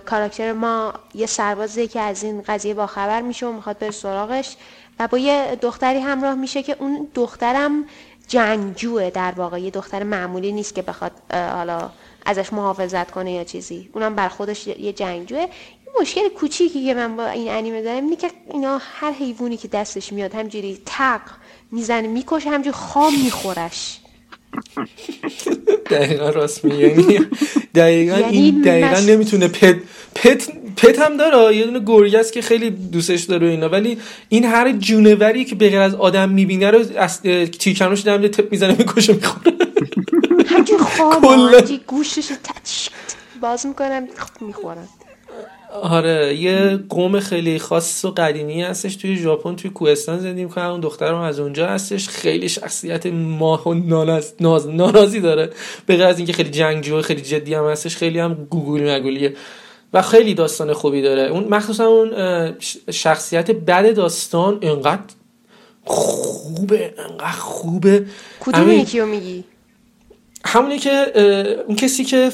کاراکتر 0.06 0.52
ما 0.52 0.94
یه 1.14 1.26
سربازه 1.26 1.86
که 1.86 2.00
از 2.00 2.22
این 2.22 2.42
قضیه 2.42 2.74
باخبر 2.74 3.22
میشه 3.22 3.46
و 3.46 3.52
می‌خواد 3.52 3.78
بره 3.78 3.90
سراغش 3.90 4.56
و 4.98 5.08
با 5.08 5.18
یه 5.18 5.58
دختری 5.60 5.98
همراه 5.98 6.34
میشه 6.34 6.62
که 6.62 6.76
اون 6.78 7.08
دخترم 7.14 7.84
جنگجوه 8.28 9.10
در 9.10 9.32
واقع. 9.32 9.60
یه 9.60 9.70
دختر 9.70 10.02
معمولی 10.02 10.52
نیست 10.52 10.74
که 10.74 10.82
بخواد 10.82 11.12
حالا 11.32 11.90
ازش 12.26 12.52
محافظت 12.52 13.10
کنه 13.10 13.32
یا 13.32 13.44
چیزی. 13.44 13.90
اونم 13.92 14.14
بر 14.14 14.28
خودش 14.28 14.66
یه 14.66 14.92
جنگجوه 14.92 15.46
مشکل 16.00 16.28
کوچیکی 16.28 16.86
که 16.86 16.94
من 16.94 17.16
با 17.16 17.26
این 17.26 17.50
انیمه 17.50 17.82
دارم 17.82 18.04
اینه 18.04 18.16
که 18.16 18.30
اینا 18.50 18.80
هر 18.82 19.12
حیوانی 19.12 19.56
که 19.56 19.68
دستش 19.68 20.12
میاد 20.12 20.34
همجوری 20.34 20.82
تق 20.86 21.20
می‌زنه 21.72 22.08
می‌کشه 22.08 22.50
همجوری 22.50 22.72
خام 22.76 23.22
میخورش. 23.24 23.98
دقیقا 25.90 26.30
راست 26.30 26.64
میگه 26.64 27.26
دقیقا 27.74 28.18
یعنی 28.18 28.38
این 28.38 28.62
دقیقا 28.62 29.00
نمی‌تونه 29.00 29.48
پت 29.48 29.76
پت 30.14 30.48
پت 30.76 30.98
هم 30.98 31.16
داره. 31.16 31.56
یه 31.56 31.64
دونه 31.64 31.80
گرگه 31.86 32.18
است 32.18 32.32
که 32.32 32.42
خیلی 32.42 32.70
دوستش 32.70 33.22
داره 33.22 33.48
اینا. 33.48 33.68
ولی 33.68 33.98
این 34.28 34.44
هر 34.44 34.72
جونوری 34.72 35.44
که 35.44 35.54
به 35.54 35.70
غیر 35.70 35.80
از 35.80 35.94
آدم 35.94 36.28
می‌بینه 36.28 36.70
رو 36.70 36.84
از 36.96 37.22
تیکنوش 37.58 38.04
دم 38.06 38.28
تپ 38.28 38.52
می‌زنه 38.52 38.76
می‌کشه 38.78 39.12
می‌خوره. 39.12 39.56
همجوری 40.46 40.82
خام 40.82 41.60
گوشش 41.86 42.32
باز 43.40 43.66
می‌کنم 43.66 44.08
می‌خورن 44.40 44.88
آره 45.72 46.36
یه 46.36 46.78
قوم 46.88 47.20
خیلی 47.20 47.58
خاص 47.58 48.04
و 48.04 48.10
قدیمی 48.10 48.62
هستش 48.62 48.96
توی 48.96 49.16
ژاپن 49.16 49.56
توی 49.56 49.70
کوهستان 49.70 50.18
زندگی 50.18 50.44
می‌کنه 50.44 50.64
اون 50.64 50.80
دخترم 50.80 51.20
از 51.20 51.40
اونجا 51.40 51.66
هستش. 51.66 52.08
خیلی 52.08 52.48
شخصیت 52.48 53.06
ماه 53.06 53.68
و 53.68 53.74
ناز 54.40 54.68
ناراضی 54.68 55.20
داره. 55.20 55.50
به 55.86 55.96
غیر 55.96 56.06
از 56.06 56.18
اینکه 56.18 56.32
خیلی 56.32 56.50
جنگجو 56.50 57.02
خیلی 57.02 57.22
جدی 57.22 57.54
هم 57.54 57.64
هستش 57.64 57.96
خیلی 57.96 58.18
هم 58.18 58.46
گوگولی 58.50 58.94
مگولیه 58.94 59.36
و 59.92 60.02
خیلی 60.02 60.34
داستان 60.34 60.72
خوبی 60.72 61.02
داره. 61.02 61.22
اون 61.22 61.44
مخصوصا 61.44 61.84
اون 61.86 62.12
شخصیت 62.90 63.50
بد 63.50 63.94
داستان 63.94 64.58
انقدر 64.62 65.02
خوبه 65.84 66.94
انقدر 66.98 67.30
خوبه. 67.30 68.06
کدوم 68.40 68.70
یکی 68.70 69.00
میگی؟ 69.00 69.44
همونی 70.44 70.78
که 70.78 71.12
اون 71.66 71.76
کسی 71.76 72.04
که 72.04 72.32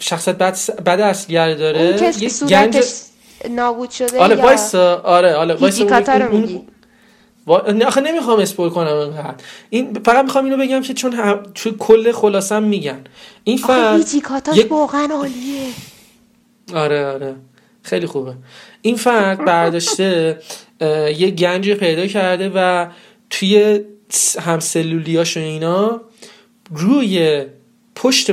شخصیت 0.00 0.38
بد 0.38 0.58
بد 0.86 1.00
اصلی 1.00 1.34
داره؟ 1.34 1.80
اون 1.80 1.96
کسی 1.96 2.28
که 2.28 2.46
گنج... 2.46 2.84
نابود 3.50 3.90
شده 3.90 4.20
آره 4.20 4.36
وایسا 4.36 5.00
آره 5.04 5.34
آره 5.34 5.54
وایسا 5.54 5.98
رو 6.16 6.36
میگی؟ 6.36 6.62
نه 7.74 7.84
آخه 7.84 8.00
نمی‌خوام 8.00 8.40
اسپویل 8.40 8.70
کنم 8.70 8.96
اینقدر. 8.96 9.34
این 9.70 10.00
فقط 10.04 10.24
می‌خوام 10.24 10.44
اینو 10.44 10.56
بگم 10.56 10.82
که 10.82 10.94
چون 10.94 11.12
هم... 11.12 11.42
چون 11.54 11.74
کل 11.78 12.12
خلاصم 12.12 12.62
میگن. 12.62 13.04
این 13.44 13.56
فرد 13.56 14.14
یک... 14.54 14.72
واقعا 14.72 15.08
عالیه. 15.12 15.68
آره 16.74 17.06
آره. 17.06 17.34
خیلی 17.82 18.06
خوبه. 18.06 18.34
این 18.82 18.96
فرد 18.96 19.44
برداشته 19.44 20.38
یه 21.16 21.30
گنج 21.30 21.70
پیدا 21.70 22.06
کرده 22.06 22.52
و 22.54 22.86
توی 23.30 23.80
همسلولیاش 24.40 25.36
و 25.36 25.40
اینا 25.40 26.00
روی 26.70 27.44
پشت, 28.00 28.30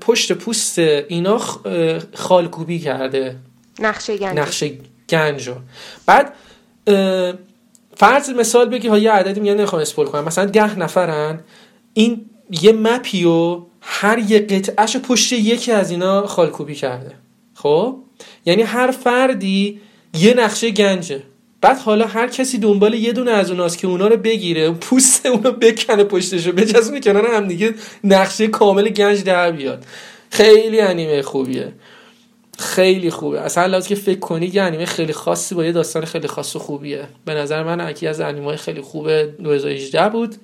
پشت 0.00 0.32
پوست 0.32 0.78
اینا 0.78 1.40
خالکوبی 2.14 2.78
کرده. 2.78 3.36
نقشه 3.78 4.16
گنج 4.16 4.38
نقشه 4.38 4.72
گنج 5.08 5.50
بعد 6.06 6.34
فرض 7.96 8.30
مثال 8.30 8.68
بگی 8.68 8.88
ها 8.88 8.98
یه 8.98 9.12
عددی 9.12 9.40
میگن 9.40 9.54
نمی‌خوام 9.54 9.82
اسپول 9.82 10.06
کنم. 10.06 10.24
مثلا 10.24 10.44
ده 10.44 10.78
نفرن. 10.78 11.40
این 11.94 12.30
یه 12.50 12.72
مپیو 12.72 13.62
هر 13.80 14.18
یه 14.18 14.38
قطعهش 14.38 14.96
پشت 14.96 15.32
یکی 15.32 15.72
از 15.72 15.90
اینا 15.90 16.26
خالکوبی 16.26 16.74
کرده. 16.74 17.14
خب؟ 17.54 17.96
یعنی 18.46 18.62
هر 18.62 18.90
فردی 18.90 19.80
یه 20.14 20.34
نقشه 20.34 20.70
گنجه. 20.70 21.22
بعد 21.64 21.78
حالا 21.78 22.06
هر 22.06 22.28
کسی 22.28 22.58
دنبال 22.58 22.94
یه 22.94 23.12
دونه 23.12 23.30
از 23.30 23.50
اوناست 23.50 23.78
که 23.78 23.86
اونا 23.86 24.06
رو 24.06 24.16
بگیره 24.16 24.70
پوست 24.70 25.26
اونو 25.26 25.52
بکنه 25.52 26.04
پشتشو 26.04 26.52
بچسبونه 26.52 27.00
کنار 27.00 27.26
هم 27.26 27.48
دیگه 27.48 27.74
نقشه 28.04 28.48
کامل 28.48 28.88
گنج 28.88 29.24
در 29.24 29.52
بیاد. 29.52 29.84
خیلی 30.30 30.80
انیمه 30.80 31.22
خوبیه. 31.22 31.72
خیلی 32.58 33.10
خوبه. 33.10 33.40
اصلا 33.40 33.66
لازم 33.66 33.88
که 33.88 33.94
فکر 33.94 34.18
کنی 34.18 34.46
یه 34.46 34.62
انیمه 34.62 34.84
خیلی 34.84 35.12
خاصی 35.12 35.54
با 35.54 35.64
یه 35.64 35.72
داستان 35.72 36.04
خیلی 36.04 36.28
خاص 36.28 36.56
و 36.56 36.58
خوبیه. 36.58 37.08
به 37.24 37.34
نظر 37.34 37.62
من 37.62 37.90
یکی 37.90 38.06
از 38.06 38.20
انیمه 38.20 38.56
خیلی 38.56 38.80
خوبه 38.80 39.34
2018 39.42 40.08
بود. 40.08 40.34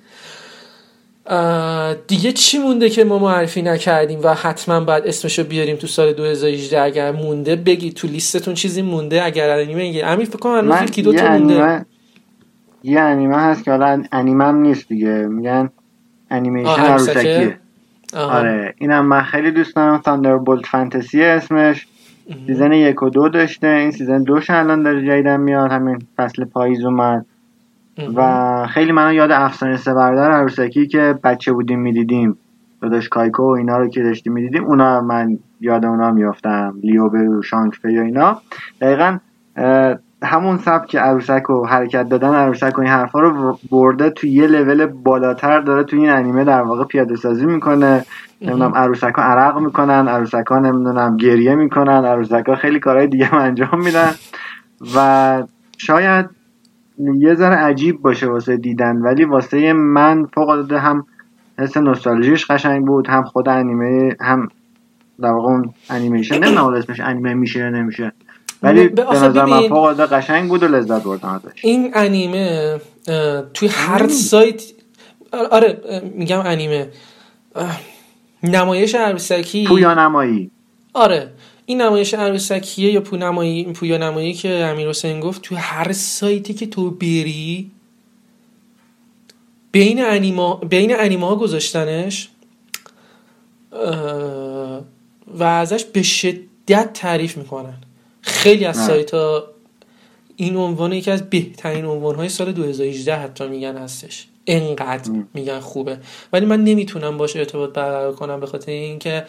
دیگه 2.07 2.31
چی 2.31 2.57
مونده 2.57 2.89
که 2.89 3.03
ما 3.03 3.19
معرفی 3.19 3.61
نکردیم 3.61 4.19
و 4.23 4.33
حتما 4.33 4.79
باید 4.79 5.07
اسمشو 5.07 5.43
بیاریم 5.43 5.75
تو 5.75 5.87
سال 5.87 6.13
2018 6.13 6.81
اگر 6.81 7.11
مونده 7.11 7.55
بگی 7.55 7.91
تو 7.91 8.07
لیستتون 8.07 8.53
چیزی 8.53 8.81
مونده 8.81 9.23
اگر 9.23 9.49
انیمه 9.49 9.81
میگه 9.81 10.05
امیر 10.05 10.25
فکر 10.25 10.37
کنم 10.37 10.65
من 10.65 10.83
یکی 10.83 11.01
دو 11.01 11.13
تا 11.13 11.29
مونده. 11.29 11.85
یه 12.83 12.99
انیمه 12.99 13.37
هست 13.37 13.63
که 13.63 13.71
حالا 13.71 14.03
انیمه 14.11 14.43
هم 14.43 14.55
نیست 14.55 14.87
دیگه. 14.87 15.11
میگن 15.11 15.69
انیمیشن 16.31 16.69
عروسکی 16.69 17.53
آره. 18.13 18.73
اینم 18.77 19.05
من 19.05 19.21
خیلی 19.21 19.51
دوست 19.51 19.75
دارم. 19.75 20.43
Bolt 20.43 20.65
Fantasy 20.65 21.23
اسمش. 21.23 21.87
season 22.47 22.71
یک 22.71 23.03
و 23.03 23.09
دو 23.09 23.29
داشته. 23.29 23.67
این 23.67 23.91
season 23.91 24.23
دوش 24.23 24.49
الان 24.49 24.83
داره 24.83 25.07
جدیدن 25.07 25.39
میاد. 25.39 25.71
همین 25.71 25.99
فصل 26.17 26.45
پاییز 26.45 26.83
اومد. 26.85 27.25
و 28.15 28.67
خیلی 28.67 28.91
منو 28.91 29.13
یاد 29.13 29.31
افسانه 29.31 29.77
سه 29.77 29.93
برادر 29.93 30.31
عروسکی 30.31 30.87
که 30.87 31.19
بچه 31.23 31.53
بودیم 31.53 31.79
می‌دیدیم. 31.79 32.37
داداش 32.81 33.09
کایکو 33.09 33.43
و 33.43 33.49
اینا 33.49 33.77
رو 33.77 33.87
که 33.87 34.03
داشتیم 34.03 34.33
می‌دیدیم 34.33 34.65
اونا 34.65 35.01
من 35.01 35.37
یاد 35.61 35.85
اونا 35.85 36.11
میافتم. 36.11 36.73
لیو 36.83 37.09
برو 37.09 37.41
شانک 37.41 37.73
و 37.83 37.87
اینا. 37.87 38.41
دقیقا 38.81 39.17
همون 40.23 40.57
سبک 40.57 40.95
عروسک 40.95 41.49
و 41.49 41.65
حرکت 41.65 42.09
دادن 42.09 42.33
عروسک 42.33 42.77
و 42.77 42.81
این 42.81 42.89
حرفا 42.89 43.19
رو 43.19 43.59
برده 43.71 44.09
تو 44.09 44.27
یه 44.27 44.47
لول 44.47 44.85
بالاتر 44.85 45.59
داره 45.59 45.83
تو 45.83 45.97
این 45.97 46.09
انیمه 46.09 46.43
در 46.43 46.61
واقع 46.61 46.83
پیاده 46.83 47.15
سازی 47.15 47.45
می‌کنه. 47.45 48.05
نمی‌دونم 48.41 48.75
عروسک 48.75 49.13
ها 49.15 49.23
عرق 49.23 49.57
می‌کنن 49.57 50.07
عروسک 50.07 50.45
ها 50.49 50.59
نمی‌دونم 50.59 51.17
گریه 51.17 51.55
می‌کنن 51.55 52.05
عروسک 52.05 52.43
ها 52.47 52.55
خیلی 52.55 52.79
کارهای 52.79 53.07
دیگه 53.07 53.35
انجام 53.47 53.83
میدن. 53.83 54.11
و 54.95 55.43
شاید 55.77 56.40
یه 57.19 57.35
ذره 57.35 57.55
عجیب 57.55 58.01
باشه 58.01 58.27
واسه 58.27 58.57
دیدن 58.57 58.95
ولی 58.95 59.25
واسه 59.25 59.73
من 59.73 60.25
فوق 60.25 60.49
العاده 60.49 60.79
هم 60.79 61.05
حس 61.59 61.77
نوستالژیش 61.77 62.45
قشنگ 62.45 62.85
بود 62.85 63.07
هم 63.07 63.23
خود 63.23 63.49
انیمه 63.49 64.15
هم 64.21 64.49
در 65.21 65.29
واقع 65.29 65.51
اون 65.51 65.73
انیمیشن 65.89 66.35
نمی‌دونم 66.35 66.65
اسمش 66.65 66.99
انیمه 66.99 67.33
میشه 67.33 67.59
یا 67.59 67.69
نمیشه. 67.69 68.11
ولی 68.63 68.87
به 68.87 69.05
نظر 69.11 69.45
من 69.45 69.67
فوق 69.67 69.83
العاده 69.83 70.05
قشنگ 70.05 70.49
بود 70.49 70.63
و 70.63 70.67
لذت 70.67 71.03
بردم 71.03 71.29
ازش. 71.29 71.65
این 71.65 71.91
انیمه 71.93 72.77
توی 73.53 73.67
هر 73.71 74.07
سایت 74.07 74.63
آره 75.51 75.81
میگم 76.15 76.39
انیمه. 76.45 76.87
نمایش 78.43 78.95
عروسکی 78.95 79.67
پویا 79.67 79.93
نمایی. 79.93 80.51
آره. 80.93 81.31
این 81.71 81.81
نمایش 81.81 82.13
عروسکیه 82.13 82.91
یا 82.91 83.01
پونمایی 83.01 83.63
پویا 83.63 83.97
نمایی 83.97 84.33
که 84.33 84.49
امیر 84.49 84.89
حسین 84.89 85.19
گفت 85.19 85.41
تو 85.41 85.55
هر 85.55 85.91
سایتی 85.91 86.53
که 86.53 86.65
تو 86.65 86.91
بری 86.91 87.71
بین 89.71 90.05
انیما 90.05 90.55
بین 90.55 90.95
انیما 90.95 91.27
ها 91.27 91.35
گذاشتنش 91.35 92.29
و 95.27 95.43
ازش 95.43 95.83
به 95.83 96.03
شدت 96.03 96.93
تعریف 96.93 97.37
می‌کنن. 97.37 97.77
خیلی 98.21 98.65
از 98.65 98.85
سایت 98.85 99.13
ها 99.13 99.43
این 100.35 100.55
عنوان 100.55 100.93
یکی 100.93 101.11
از 101.11 101.29
بهترین 101.29 101.85
عنوان 101.85 102.15
های 102.15 102.29
سال 102.29 102.51
2018 102.51 103.15
حتی 103.15 103.47
میگن 103.47 103.77
هستش. 103.77 104.27
انقدر 104.47 105.11
میگن 105.33 105.59
خوبه. 105.59 105.97
ولی 106.33 106.45
من 106.45 106.63
نمی‌تونم 106.63 107.17
باش 107.17 107.35
ارتباط 107.35 107.73
برقرار 107.73 108.15
کنم 108.15 108.39
به 108.39 108.47
خاطر 108.47 108.71
اینکه 108.71 109.25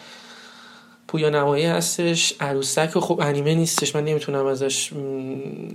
پویا 1.07 1.29
نمایی 1.29 1.65
هستش 1.65 2.35
عروسک 2.39 2.99
خب 2.99 3.19
انیمه 3.23 3.55
نیستش 3.55 3.95
من 3.95 4.03
نمی‌تونم 4.03 4.45
ازش 4.45 4.91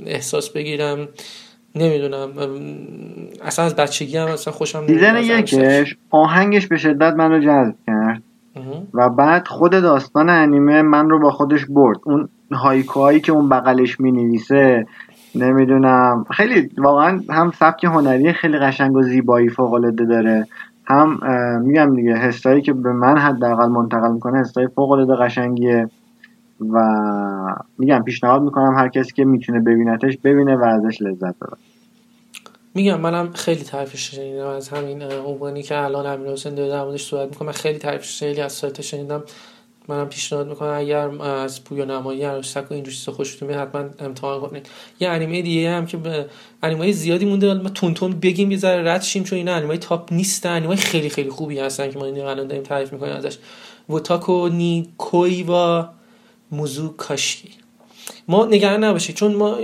احساس 0.06 0.50
بگیرم. 0.50 1.08
نمی‌دونم 1.74 2.28
اصلا 3.44 3.64
از 3.64 3.76
بچگی 3.76 4.16
هم 4.16 4.28
اصلا 4.28 4.52
خوشم 4.52 4.86
دیدن 4.86 5.16
یکش 5.16 5.96
آهنگش 6.10 6.66
به 6.66 6.76
شدت 6.76 7.14
منو 7.14 7.40
جذب 7.40 7.74
کرد. 7.86 8.22
و 8.94 9.08
بعد 9.08 9.48
خود 9.48 9.72
داستان 9.72 10.30
انیمه 10.30 10.82
من 10.82 11.10
رو 11.10 11.20
با 11.20 11.30
خودش 11.30 11.64
برد. 11.68 11.98
اون 12.04 12.28
هایکوهایی 12.52 13.20
که 13.20 13.32
اون 13.32 13.48
بغلش 13.48 14.00
می 14.00 14.12
نویسه 14.12 14.86
نمی‌دونم. 15.34 16.26
خیلی 16.30 16.70
واقعا 16.78 17.22
هم 17.30 17.52
سبک 17.58 17.84
هنری 17.84 18.32
خیلی 18.32 18.58
قشنگ 18.58 18.96
و 18.96 19.02
زیبایی 19.02 19.48
فوق 19.48 19.72
العاده 19.72 20.04
داره. 20.04 20.46
هم 20.88 21.20
میگم 21.62 21.96
دیگه 21.96 22.16
حسایی 22.16 22.62
که 22.62 22.72
به 22.72 22.92
من 22.92 23.18
حداقل 23.18 23.66
منتقل 23.66 24.12
می‌کنه 24.12 24.40
حسای 24.40 24.68
فوق 24.68 24.90
العاده 24.90 25.14
قشنگیه 25.14 25.90
و 26.70 26.78
میگم 27.78 28.02
پیشنهاد 28.02 28.42
می‌کنم 28.42 28.74
هر 28.76 28.88
کسی 28.88 29.12
که 29.12 29.24
می‌تونه 29.24 29.60
ببینتش 29.60 30.18
ببینه 30.24 30.56
و 30.56 30.64
ازش 30.64 31.02
لذت 31.02 31.36
ببره. 31.36 31.58
میگم 32.74 33.00
منم 33.00 33.32
خیلی 33.32 33.64
تعریفش 33.64 34.14
شنیدم 34.14 34.46
از 34.46 34.68
همین 34.68 35.02
عنوانی 35.02 35.62
که 35.62 35.78
الان 35.78 36.06
امیر 36.06 36.32
حسین 36.32 36.54
داره 36.54 36.68
در 36.68 36.84
موردش 36.84 37.08
صحبت 37.10 37.28
می‌کنم 37.28 37.46
من 37.46 37.52
خیلی 37.52 37.78
تعریفش 37.78 38.18
خیلی 38.18 38.40
از 38.40 38.52
سایت 38.52 38.80
شنیدم. 38.80 39.22
منم 39.88 40.08
پیشنهاد 40.08 40.48
می‌کنم 40.48 40.70
اگر 40.70 41.22
از 41.22 41.64
پویا 41.64 41.84
نمایی 41.84 42.22
عروسک 42.22 42.70
و 42.70 42.74
اینجور 42.74 42.94
چیزا 42.94 43.12
خوشتون 43.12 43.48
میاد 43.48 43.68
حتما 43.68 43.84
امتحان 43.98 44.40
کنید 44.40 44.68
یه 45.00 45.08
انیمه 45.08 45.42
دیگه 45.42 45.70
هم 45.70 45.86
که 45.86 45.96
به 45.96 46.26
انیمه 46.62 46.92
زیادی 46.92 47.24
مونده 47.24 47.54
ما 47.54 47.68
تون 47.68 47.94
تون 47.94 48.20
بگیم 48.20 48.50
یه 48.50 48.56
ذره 48.58 48.92
رد 48.92 49.02
شیم 49.02 49.24
چون 49.24 49.38
اینا 49.38 49.54
انیمه 49.54 49.76
تاپ 49.76 50.12
نیستن 50.12 50.50
انیمه 50.50 50.76
خیلی 50.76 51.08
خیلی 51.08 51.30
خوبی 51.30 51.58
هستن 51.58 51.90
که 51.90 51.98
ما 51.98 52.04
این 52.04 52.20
الان 52.20 52.46
داریم 52.46 52.62
تعریف 52.62 52.92
می‌کنیم 52.92 53.12
ازش. 53.16 53.38
ووتاکو 53.88 54.48
نی 54.48 54.88
و 55.48 55.84
موزو 56.50 56.88
کاشی 56.88 57.48
ما 58.28 58.46
نگران 58.46 58.84
نباشید 58.84 59.16
چون 59.16 59.34
ما 59.34 59.58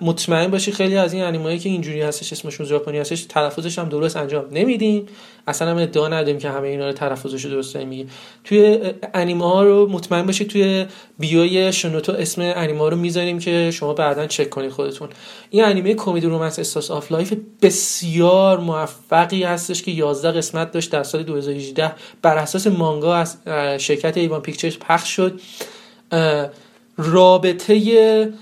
مطمئن 0.00 0.50
باشید 0.50 0.74
خیلی 0.74 0.96
از 0.96 1.12
این 1.12 1.22
انیمایی 1.22 1.58
که 1.58 1.68
اینجوری 1.68 2.02
هستش 2.02 2.32
اسمشون 2.32 2.66
ژاپنی 2.66 2.98
هستش 2.98 3.24
تلفظش 3.24 3.78
هم 3.78 3.88
درست 3.88 4.16
انجام 4.16 4.44
نمیدیم. 4.52 5.06
اصلا 5.46 5.70
هم 5.70 5.76
ادعا 5.76 6.08
نداریم 6.08 6.38
که 6.38 6.50
همه 6.50 6.68
اینا 6.68 6.86
رو 6.86 6.92
تلفظش 6.92 7.44
رو 7.44 7.50
درست 7.50 7.76
میگیم. 7.76 8.10
توی 8.44 8.78
انیمه 9.14 9.62
رو 9.62 9.88
مطمئن 9.90 10.26
باشید 10.26 10.48
توی 10.48 10.86
بیوی 11.18 11.72
شنوتو 11.72 12.12
اسم 12.12 12.42
انیمه 12.42 12.78
ها 12.78 12.88
رو 12.88 12.96
می‌ذاریم 12.96 13.38
که 13.38 13.70
شما 13.70 13.94
بعدا 13.94 14.26
چک 14.26 14.50
کنید 14.50 14.70
خودتون. 14.70 15.08
این 15.50 15.64
انیمه 15.64 15.94
کمدی 15.94 16.26
romance 16.26 16.58
slice 16.58 16.90
of 16.90 17.12
life 17.12 17.32
بسیار 17.62 18.60
موفقی 18.60 19.42
هستش 19.42 19.82
که 19.82 19.90
11 19.90 20.30
قسمت 20.30 20.72
داشت 20.72 20.90
در 20.90 21.02
سال 21.02 21.22
2018 21.22 21.92
بر 22.22 22.38
اساس 22.38 22.66
مانگا 22.66 23.14
از 23.14 23.36
شرکت 23.78 24.16
A-1 24.16 24.42
Pictures 24.42 24.76
پخش 24.76 25.16
شد. 25.16 25.40
رابطه 26.96 28.32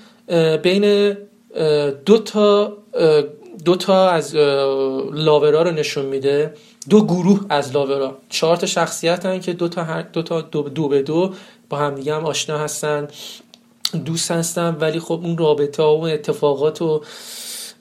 بین 0.63 1.17
دو 2.07 2.19
تا 2.19 2.73
دو 3.65 3.77
تا 3.77 4.09
از 4.09 4.35
لاورا 5.13 5.63
رو 5.63 5.71
نشون 5.71 6.07
میده. 6.07 6.55
دو 6.91 7.05
گروه 7.05 7.41
از 7.49 7.75
لاورا. 7.75 8.17
چهار 8.29 8.57
تا 8.57 8.67
شخصیت 8.67 9.27
هن 9.27 9.41
که 9.41 9.53
دو 9.53 9.69
تا, 9.69 9.85
هر 9.85 10.03
دو, 10.03 10.23
تا 10.23 10.41
دو, 10.41 10.63
دو 10.63 10.89
به 10.89 11.03
دو 11.03 11.35
با 11.69 11.77
همدیگه 11.79 12.15
هم 12.15 12.27
آشنا 12.27 12.59
هستن. 12.59 13.09
دوست 14.05 14.31
هستن 14.31 14.77
ولی 14.81 14.99
خب 14.99 15.21
اون 15.23 15.39
رابطه 15.39 15.83
و 15.83 16.09
اتفاقات 16.13 16.83
و 16.83 17.03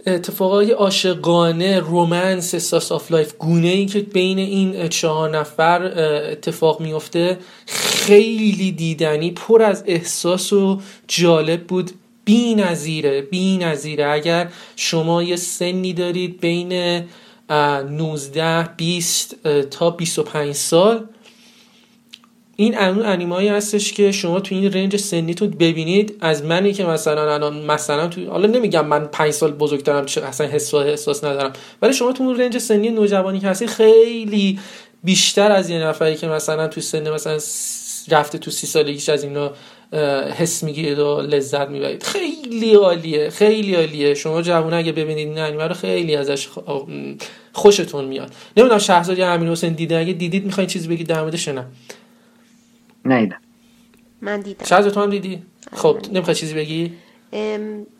اتفاقای 0.08 0.72
عاشقانه 0.72 1.80
romance 1.80 2.56
slice 2.56 2.92
of 2.92 3.12
life 3.12 3.34
گونه 3.38 3.68
ای 3.68 3.86
که 3.86 4.00
بین 4.00 4.40
این 4.40 4.90
چهار 4.90 5.38
نفر 5.38 5.84
اتفاق 6.32 6.82
میفته 6.82 7.38
خیلی 7.66 8.72
دیدنی 8.72 9.32
پر 9.32 9.62
از 9.62 9.84
احساس 9.88 10.54
و 10.54 10.82
جالب 11.08 11.64
بود. 11.64 11.92
بی 12.26 12.56
نظیره 12.56 13.22
بی 13.22 13.58
نظیره. 13.58 14.12
اگر 14.12 14.50
شما 14.76 15.24
یه 15.24 15.36
سنی 15.36 15.94
دارید 15.94 16.40
بین 16.40 17.02
19 17.50 18.70
20 18.78 19.36
تا 19.72 19.90
25 19.90 20.56
سال 20.56 21.06
این 22.56 22.78
اون 22.78 23.06
انیمایی 23.06 23.48
هستش 23.48 23.94
که 23.94 24.12
شما 24.12 24.40
تو 24.40 24.56
این 24.56 24.74
رنج 24.74 24.98
سنیتون 24.98 25.50
ببینید. 25.50 26.18
از 26.22 26.46
منی 26.46 26.74
که 26.74 26.86
مثلا 26.86 27.34
الان 27.34 27.66
مثلا 27.66 28.08
تو 28.08 28.30
حالا 28.30 28.48
نمیگم 28.48 28.88
من 28.88 29.06
5 29.06 29.32
سال 29.32 29.52
بزرگترم 29.52 30.06
اصلا 30.24 30.48
حس 30.48 30.74
احساس 30.74 31.24
ندارم. 31.24 31.54
ولی 31.82 31.94
شما 31.94 32.14
تو 32.14 32.24
اون 32.24 32.40
رنج 32.40 32.58
سنی 32.58 32.90
نوجوانی 32.90 33.40
که 33.40 33.48
هستی 33.48 33.68
خیلی 33.68 34.60
بیشتر 35.04 35.52
از 35.52 35.70
یه 35.70 35.80
نفری 35.80 36.16
که 36.16 36.28
مثلا 36.28 36.68
تو 36.68 36.82
سن 36.82 37.10
مثلا 37.10 37.40
رفته 38.10 38.38
تو 38.38 38.52
سی 38.52 38.68
سالگیش 38.68 39.10
از 39.10 39.24
اینا 39.24 39.52
حس 40.38 40.64
می‌گیرید 40.64 41.00
و 41.00 41.22
لذت 41.22 41.70
می‌برید. 41.70 42.04
خیلی 42.04 42.74
عالیه 42.74 43.30
خیلی 43.30 43.76
عالیه. 43.76 44.14
شما 44.14 44.42
جوون 44.42 44.74
اگه 44.74 44.92
ببینید 44.92 45.28
این 45.28 45.40
انیمه 45.40 45.68
رو 45.68 45.74
خیلی 45.74 46.16
ازش 46.16 46.48
خوشتون 47.54 48.06
میاد. 48.06 48.32
نمی‌دونم 48.58 48.80
شهرزاد 48.80 49.18
یا 49.18 49.34
امیر 49.34 49.50
حسین 49.50 49.74
دیده؟ 49.74 49.98
اگه 49.98 50.14
دیدید 50.14 50.46
می‌خواین 50.46 50.70
چیزی 50.70 50.88
بگید 50.88 51.08
در 51.08 51.22
موردش 51.22 51.48
نه. 51.48 51.66
نیدم 53.06 53.38
من 54.22 54.42
دیدم. 54.42 54.66
شهرزاد 54.66 54.94
تو 54.94 55.02
هم 55.02 55.10
دیدی. 55.10 55.44
خب 55.76 55.98
نمی‌خوای 56.12 56.36
چیزی 56.36 56.54
بگی؟ 56.54 56.94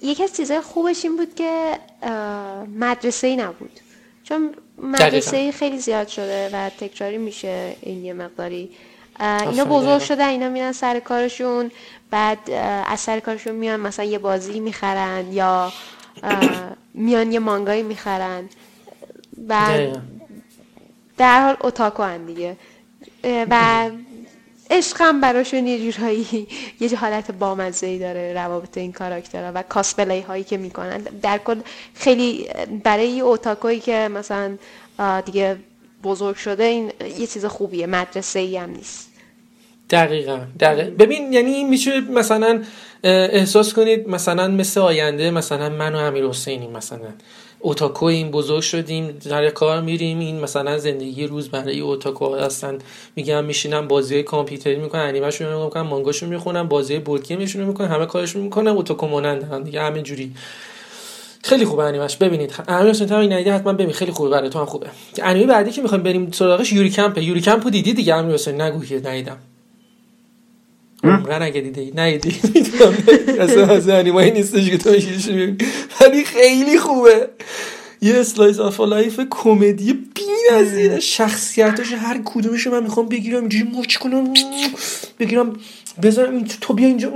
یکی 0.02 0.24
از 0.24 0.36
چیزهای 0.38 0.62
خوبش 0.62 1.06
این 1.06 1.18
بود 1.18 1.36
که 1.36 1.80
مدرسه 2.80 3.28
ای 3.28 3.36
نبود. 3.36 3.80
چون 4.24 4.56
مدرسه 4.78 5.38
ای 5.38 5.52
خیلی 5.52 5.78
زیاد 5.78 6.08
شده 6.08 6.50
و 6.54 6.70
تکراری 6.70 7.18
میشه 7.18 7.76
این 7.82 8.06
یه 8.06 8.14
مقداری. 8.14 8.70
اینا 9.20 9.66
بزرگ 9.66 10.02
شده 10.02 10.28
اینا 10.28 10.50
میرن 10.50 10.72
سر 10.72 11.00
کارشون 11.00 11.72
بعد 12.10 12.52
از 12.88 13.00
سر 13.00 13.20
کارشون 13.20 13.56
میان 13.56 13.80
مثلا 13.80 14.06
یه 14.06 14.20
بازی 14.20 14.60
می‌خرن 14.60 15.34
یا 15.34 15.72
میان 16.94 17.32
یه 17.32 17.40
مانگایی 17.40 17.84
می‌خرن. 17.84 18.50
و 19.48 19.80
در 21.18 21.42
حال 21.42 21.58
اوتاکو 21.62 22.04
هم 22.04 22.26
دیگه. 22.26 22.58
و 23.24 23.90
عشقم 24.74 25.22
براشون 25.22 25.68
یه 25.68 25.92
جورایی 25.92 26.48
یه 26.80 26.98
حالت 26.98 27.32
بامزه 27.32 27.88
ای 27.88 28.00
داره 28.00 28.34
روابط 28.34 28.78
این 28.78 28.92
کاراکترها 28.92 29.52
و 29.56 29.64
کاسپلی 29.64 30.22
هایی 30.22 30.44
که 30.44 30.58
می‌کنن. 30.58 30.98
در 30.98 31.38
کل 31.38 31.60
خیلی 31.96 32.50
برای 32.84 33.20
اوتاکویی 33.20 33.80
که 33.80 34.10
مثلا 34.12 34.58
دیگه 35.26 35.58
بزرگ 36.04 36.36
شده 36.36 36.64
این 36.64 36.92
یه 37.20 37.28
چیز 37.28 37.46
خوبیه 37.46 37.88
مدرسه 37.88 38.40
ای 38.40 38.58
هم 38.58 38.70
نیست. 38.70 39.10
دقیقا. 39.90 40.40
دقیقا 40.60 40.90
ببین 40.90 41.34
یعنی 41.34 41.64
میشه 41.64 42.02
مثلا 42.02 42.62
احساس 43.04 43.74
کنید 43.74 44.10
مثلا 44.10 44.48
مثل 44.48 44.80
آینده 44.80 45.32
مثلا 45.32 45.70
من 45.70 45.96
و 45.96 45.98
امیر 45.98 46.26
حسینی 46.26 46.68
مثلا. 46.68 47.14
otaku 47.66 48.06
این 48.06 48.32
بزرگ 48.32 48.62
شدیم 48.62 49.18
در 49.30 49.50
کار 49.50 49.82
میریم. 49.82 50.20
این 50.20 50.40
مثلا 50.40 50.78
زندگی 50.78 51.28
روز 51.28 51.50
برای 51.50 51.80
otaku 51.80 52.36
هستن. 52.36 52.78
میگم 53.16 53.46
میشینم 53.46 53.88
بازی 53.88 54.24
کامپیوتری 54.24 54.76
می‌کنن 54.76 55.02
انیمهشون 55.02 55.64
می‌کنن 55.64 55.82
مانگاشون 55.82 56.30
می‌خونن 56.30 56.64
بازی 56.64 57.00
board 57.00 57.28
game 57.28 57.46
شون 57.46 57.64
می‌کنن 57.64 57.88
همه 57.88 58.06
کارشون 58.06 58.42
می‌کنن 58.42 58.68
otaku 58.68 59.08
مانند 59.08 59.64
دیگه 59.64 59.82
همه 59.82 60.02
جوری 60.02 60.36
خیلی 61.44 61.66
خوبه 61.66 61.84
انیمش 61.84 62.18
ببینید 62.18 62.54
امیر 62.68 62.94
تو 62.94 63.16
این 63.16 63.34
حتما 63.34 63.74
ببین. 63.74 63.92
خیلی 63.92 64.12
خوبه 64.12 64.30
برای 64.30 64.50
تو 64.50 64.60
هم 64.60 64.66
خوبه. 64.66 64.88
انیمه 65.22 65.46
بعدی 65.46 65.72
که 65.72 65.82
می‌خوایم 65.82 66.04
بریم 66.04 66.32
سراغش 66.32 66.74
Yuru 66.74 66.90
Camp 66.90 67.18
Yuru 67.18 67.42
Camp 67.42 67.70
دیدی 67.70 67.94
دیگه 67.94 68.16
امیر 68.16 68.50
نگو 68.50 68.86
که 68.86 69.02
ندیدم. 69.06 69.38
عمراً 71.04 71.42
اگه 71.42 71.62
دیده 71.62 72.02
ندیدی 72.02 72.36
می‌دونم 72.56 72.94
اصلا 73.40 73.68
از 73.68 73.90
انیمایی 73.90 74.32
نیستش 74.32 74.70
که 74.70 74.78
تو 74.78 74.90
ولی 76.02 76.24
خیلی 76.24 76.78
خوبه. 76.78 77.30
یه 78.02 78.16
slice 78.16 78.60
of 78.60 78.80
life 78.80 79.20
کمدی 79.30 79.94
بی‌نظیره 79.94 81.00
شخصیتاش 81.00 81.94
هر 81.94 82.22
کدومش 82.26 82.68
من 82.68 82.84
می‌خوام 82.84 83.10
بگیرم 83.10 83.40
اینجوری 83.40 83.72
match 83.78 83.96
کنم 83.96 84.34
بگیرم 85.20 85.54
بذارم 86.04 86.44
تو 86.62 86.74
بیا 86.74 86.88
اینجا. 86.88 87.12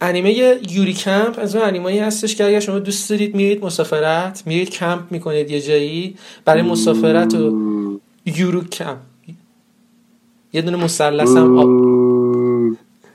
انیمه 0.00 0.32
Yuru 0.70 0.92
Camp 0.92 1.38
از 1.38 1.56
اون 1.56 1.64
انیمایی 1.64 1.98
هستش 1.98 2.36
که 2.36 2.44
اگر 2.44 2.60
شما 2.60 2.78
دوست 2.78 3.10
دارید 3.10 3.34
میرید 3.34 3.64
مسافرت 3.64 4.42
میرید 4.46 4.70
کمپ 4.70 5.02
می‌کنید 5.10 5.50
یه 5.50 5.60
جایی 5.60 6.14
برای 6.44 6.62
مسافرت 6.62 7.34
و 7.34 8.00
یورو 8.26 8.64
کمپ. 8.64 8.98
یه 10.52 10.62
دونه 10.62 10.76
مثلث 10.76 11.36
هم 11.36 12.07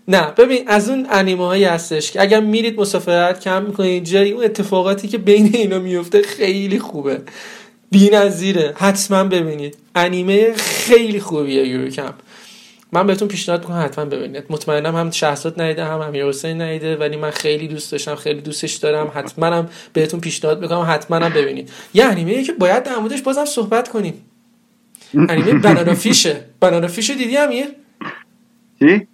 نه 0.07 0.31
ببین 0.37 0.67
از 0.67 0.89
اون 0.89 1.07
انیمه 1.09 1.45
هایی 1.45 1.63
هستش 1.63 2.11
که 2.11 2.21
اگر 2.21 2.39
میرید 2.39 2.79
مسافرت 2.79 3.39
کم 3.39 3.63
می‌کنید 3.63 4.03
جایی 4.03 4.31
اون 4.31 4.43
اتفاقاتی 4.43 5.07
که 5.07 5.17
بین 5.17 5.49
اینا 5.53 5.79
میفته 5.79 6.21
خیلی 6.21 6.79
خوبه. 6.79 7.21
بی 7.91 8.09
نظیره 8.09 8.73
حتما 8.77 9.23
ببینید. 9.23 9.77
انیمه 9.95 10.53
خیلی 10.53 11.19
خوبیه 11.19 11.67
یورو 11.67 11.89
کمپ 11.89 12.13
من 12.91 13.07
بهتون 13.07 13.27
پیشنهاد 13.27 13.61
می‌کنم 13.61 13.85
حتما 13.85 14.05
ببینید. 14.05 14.43
مطمئنم 14.49 14.95
هم 14.95 15.11
شهرزاد 15.11 15.61
ندیده 15.61 15.85
هم 15.85 16.01
امیر 16.01 16.25
حسین 16.25 16.61
ندیده 16.61 16.95
ولی 16.95 17.17
من 17.17 17.31
خیلی 17.31 17.67
دوست 17.67 17.91
داشتم 17.91 18.15
خیلی 18.15 18.41
دوستش 18.41 18.73
دارم. 18.73 19.11
حتما 19.15 19.45
هم 19.45 19.69
بهتون 19.93 20.19
پیشنهاد 20.19 20.61
می‌کنم 20.61 20.85
حتما 20.89 21.17
هم 21.17 21.33
ببینید. 21.33 21.69
یه 21.93 22.05
انیمه 22.05 22.43
که 22.43 22.53
باید 22.53 22.83
در 22.83 22.95
موردش 22.95 23.21
بازم 23.21 23.45
صحبت 23.45 23.89
کنیم. 23.89 24.13
انیمه 25.13 25.53
بنانا 25.53 25.93
فیشه. 25.93 26.41
بنانا 26.59 26.87
فیش 26.87 27.09
دیدی 27.09 27.37
امیر؟ 27.37 27.67
چی؟ 28.79 29.07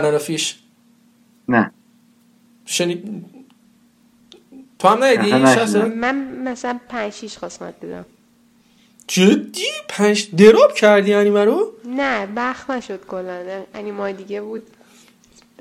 بنانا 0.00 0.18
فیش. 0.18 0.58
نه. 1.48 1.70
شنی 2.66 3.02
تو 4.78 4.88
هم 4.88 5.04
ندیدی؟ 5.04 5.32
من 5.84 6.14
مثلا 6.44 6.80
5 6.88 7.12
6 7.12 7.38
قسمت 7.38 7.80
دیدم. 7.80 8.04
جدی؟ 9.08 9.66
پنج 9.88 10.34
دراب 10.36 10.74
کردی 10.74 11.14
انیمه 11.14 11.44
رو؟ 11.44 11.72
نه 11.84 12.26
بخ 12.36 12.70
نشد 12.70 13.06
کلا. 13.06 13.62
انیمای 13.74 14.12
دیگه 14.12 14.40
بود. 14.40 14.62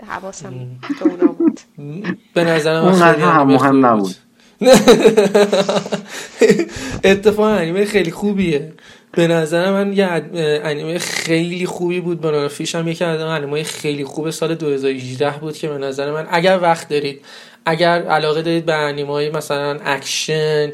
حواسم 0.08 0.54
به 1.00 1.06
اونا 1.12 1.32
بود. 1.32 1.60
به 2.34 2.43
نظر 2.43 2.82
من 2.82 2.91
خیلی 2.91 3.24
هم 3.24 3.39
انیمه 3.39 3.54
مهم 3.63 3.86
نبود. 3.86 4.02
بود. 4.02 4.15
اتفاقا 7.04 7.50
انیمه 7.50 7.86
خیلی 7.86 8.12
خوبیه. 8.12 8.74
به 9.15 9.28
نظر 9.28 9.71
من 9.71 9.93
یه 9.93 10.08
انیمه 10.63 10.99
خیلی 10.99 11.65
خوبی 11.65 11.99
بود. 11.99 12.21
Banana 12.21 12.47
Fish 12.47 12.75
هم 12.76 12.88
یکی 12.88 13.04
از 13.04 13.21
انیمه 13.21 13.63
خیلی 13.63 14.04
خوب 14.06 14.30
سال 14.30 14.56
2018 14.56 15.32
بود 15.32 15.58
که 15.58 15.67
به 15.67 15.78
نظر 15.78 16.12
من 16.12 16.28
اگر 16.32 16.60
وقت 16.62 16.89
دارید 16.89 17.21
اگر 17.65 18.02
علاقه 18.08 18.41
دارید 18.41 18.65
به 18.65 18.73
انیمه 18.73 19.30
مثلا 19.30 19.80
اکشن 19.86 20.71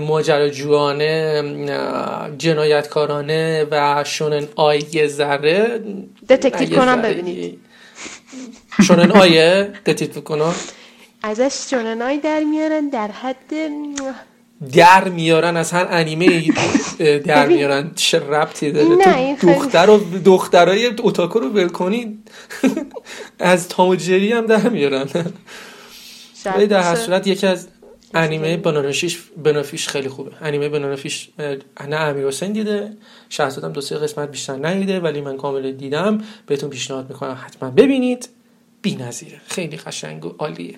ماجراجوانه 0.00 1.42
جنایتکارانه 2.38 3.66
و 3.70 4.04
shounen 4.06 4.46
ai 4.56 4.82
یه 4.92 5.06
ذره 5.06 5.80
detective 6.28 6.68
ذره- 6.68 7.02
ببینید. 7.02 7.60
shounen 8.86 9.10
ai 9.12 9.42
ه؟ 9.42 9.72
Detective 9.86 10.22
Conan 10.22 10.54
ازش 11.22 11.70
شوننای 11.70 12.18
در 12.18 12.40
میارن 12.40 12.88
در 12.88 13.08
حد 13.08 13.52
در 14.72 15.08
میارن 15.08 15.56
از 15.56 15.72
هر 15.72 15.86
انیمه 15.90 16.42
در. 17.26 17.46
میارن. 17.48 17.90
چه 17.94 18.18
ربطی 18.18 18.72
داره؟ 18.72 19.36
تو 19.36 19.46
دختر 19.46 19.90
و 19.90 19.98
دخترای 20.24 20.86
اوتاکو 20.86 21.38
رو 21.38 21.48
ول 21.48 21.68
کنید 21.68 22.30
از 23.38 23.68
تام 23.68 23.88
و 23.88 23.96
جری 23.96 24.32
هم 24.32 24.46
در 24.46 24.68
میارن. 24.68 25.08
ولی 26.46 26.66
در 26.66 26.80
هر 26.80 26.96
صورت 26.96 27.26
یکی 27.26 27.46
از 27.46 27.68
انیمه 28.14 28.56
بنانافیش 28.56 29.18
بنافیش 29.44 29.88
خیلی 29.88 30.08
خوبه. 30.08 30.30
انیمه 30.40 30.68
بنانافیش 30.68 31.28
اه، 31.38 31.86
نه 31.88 31.96
امیر 31.96 32.26
حسین 32.26 32.52
دیده 32.52 32.92
شهزادم 33.28 33.72
دو 33.72 33.80
سه 33.80 33.96
قسمت 33.96 34.30
بیشتر 34.30 34.66
ندیده 34.68 35.00
ولی 35.00 35.20
من 35.20 35.36
کامل 35.36 35.72
دیدم. 35.72 36.18
بهتون 36.46 36.70
پیشنهاد 36.70 37.08
می‌کنم 37.08 37.38
حتما 37.46 37.70
ببینید. 37.70 38.28
بی‌نظیره. 38.82 39.40
خیلی 39.46 39.76
قشنگ 39.76 40.24
و 40.24 40.34
عالیه. 40.38 40.74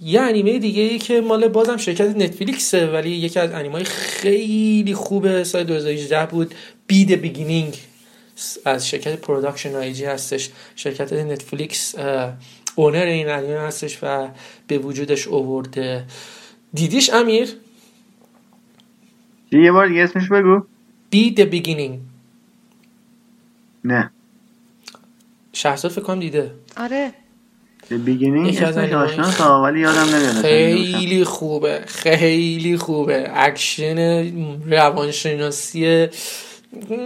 یه 0.00 0.20
انیمه 0.20 0.58
دیگه 0.58 0.82
ای 0.82 0.98
که 0.98 1.20
مال 1.20 1.48
بازم 1.48 1.76
شرکت 1.76 2.16
Netflix 2.16 2.77
ه 2.77 2.86
ولی 2.86 3.10
یکی 3.10 3.38
از 3.38 3.50
انیمه 3.52 3.84
خیلی 3.84 4.94
خوبه 4.94 5.44
سال 5.44 5.64
2018 5.64 6.26
بود 6.26 6.54
B: 6.86 7.04
The 7.04 7.12
Beginning 7.12 7.74
از 8.64 8.88
شرکت 8.88 9.20
Production 9.20 9.74
I.G 9.74 10.04
هستش. 10.04 10.50
شرکت 10.76 11.12
Netflix 11.12 11.94
owner 12.74 13.06
این 13.06 13.28
انیمه 13.28 13.58
هستش 13.60 13.98
و 14.02 14.28
به 14.66 14.78
وجودش 14.78 15.28
اوورده 15.28 16.04
دیدیش 16.74 17.10
امیر؟ 17.10 17.48
یه 19.52 19.72
بار 19.72 19.88
دیگه 19.88 20.00
اسمش 20.00 20.28
بگو. 20.28 20.62
B: 21.10 21.30
The 21.30 21.40
Beginning 21.40 22.00
نه. 23.84 24.10
شهرزاد 25.52 25.90
فکر 25.90 26.00
کنم 26.02 26.20
دیده. 26.20 26.54
آره. 26.76 27.12
The 27.90 27.94
Beginning 28.08 28.48
یکی 28.48 28.64
از 28.64 28.76
اسمش 28.76 29.40
آه، 29.40 29.62
ولی 29.62 29.80
یادم 29.80 30.14
نمیاد 30.14 30.34
خیلی 30.34 31.24
خوبه 31.24 31.80
خیلی 31.86 32.76
خوبه. 32.76 33.30
اکشن 33.34 33.98
روانشناسی 34.70 36.08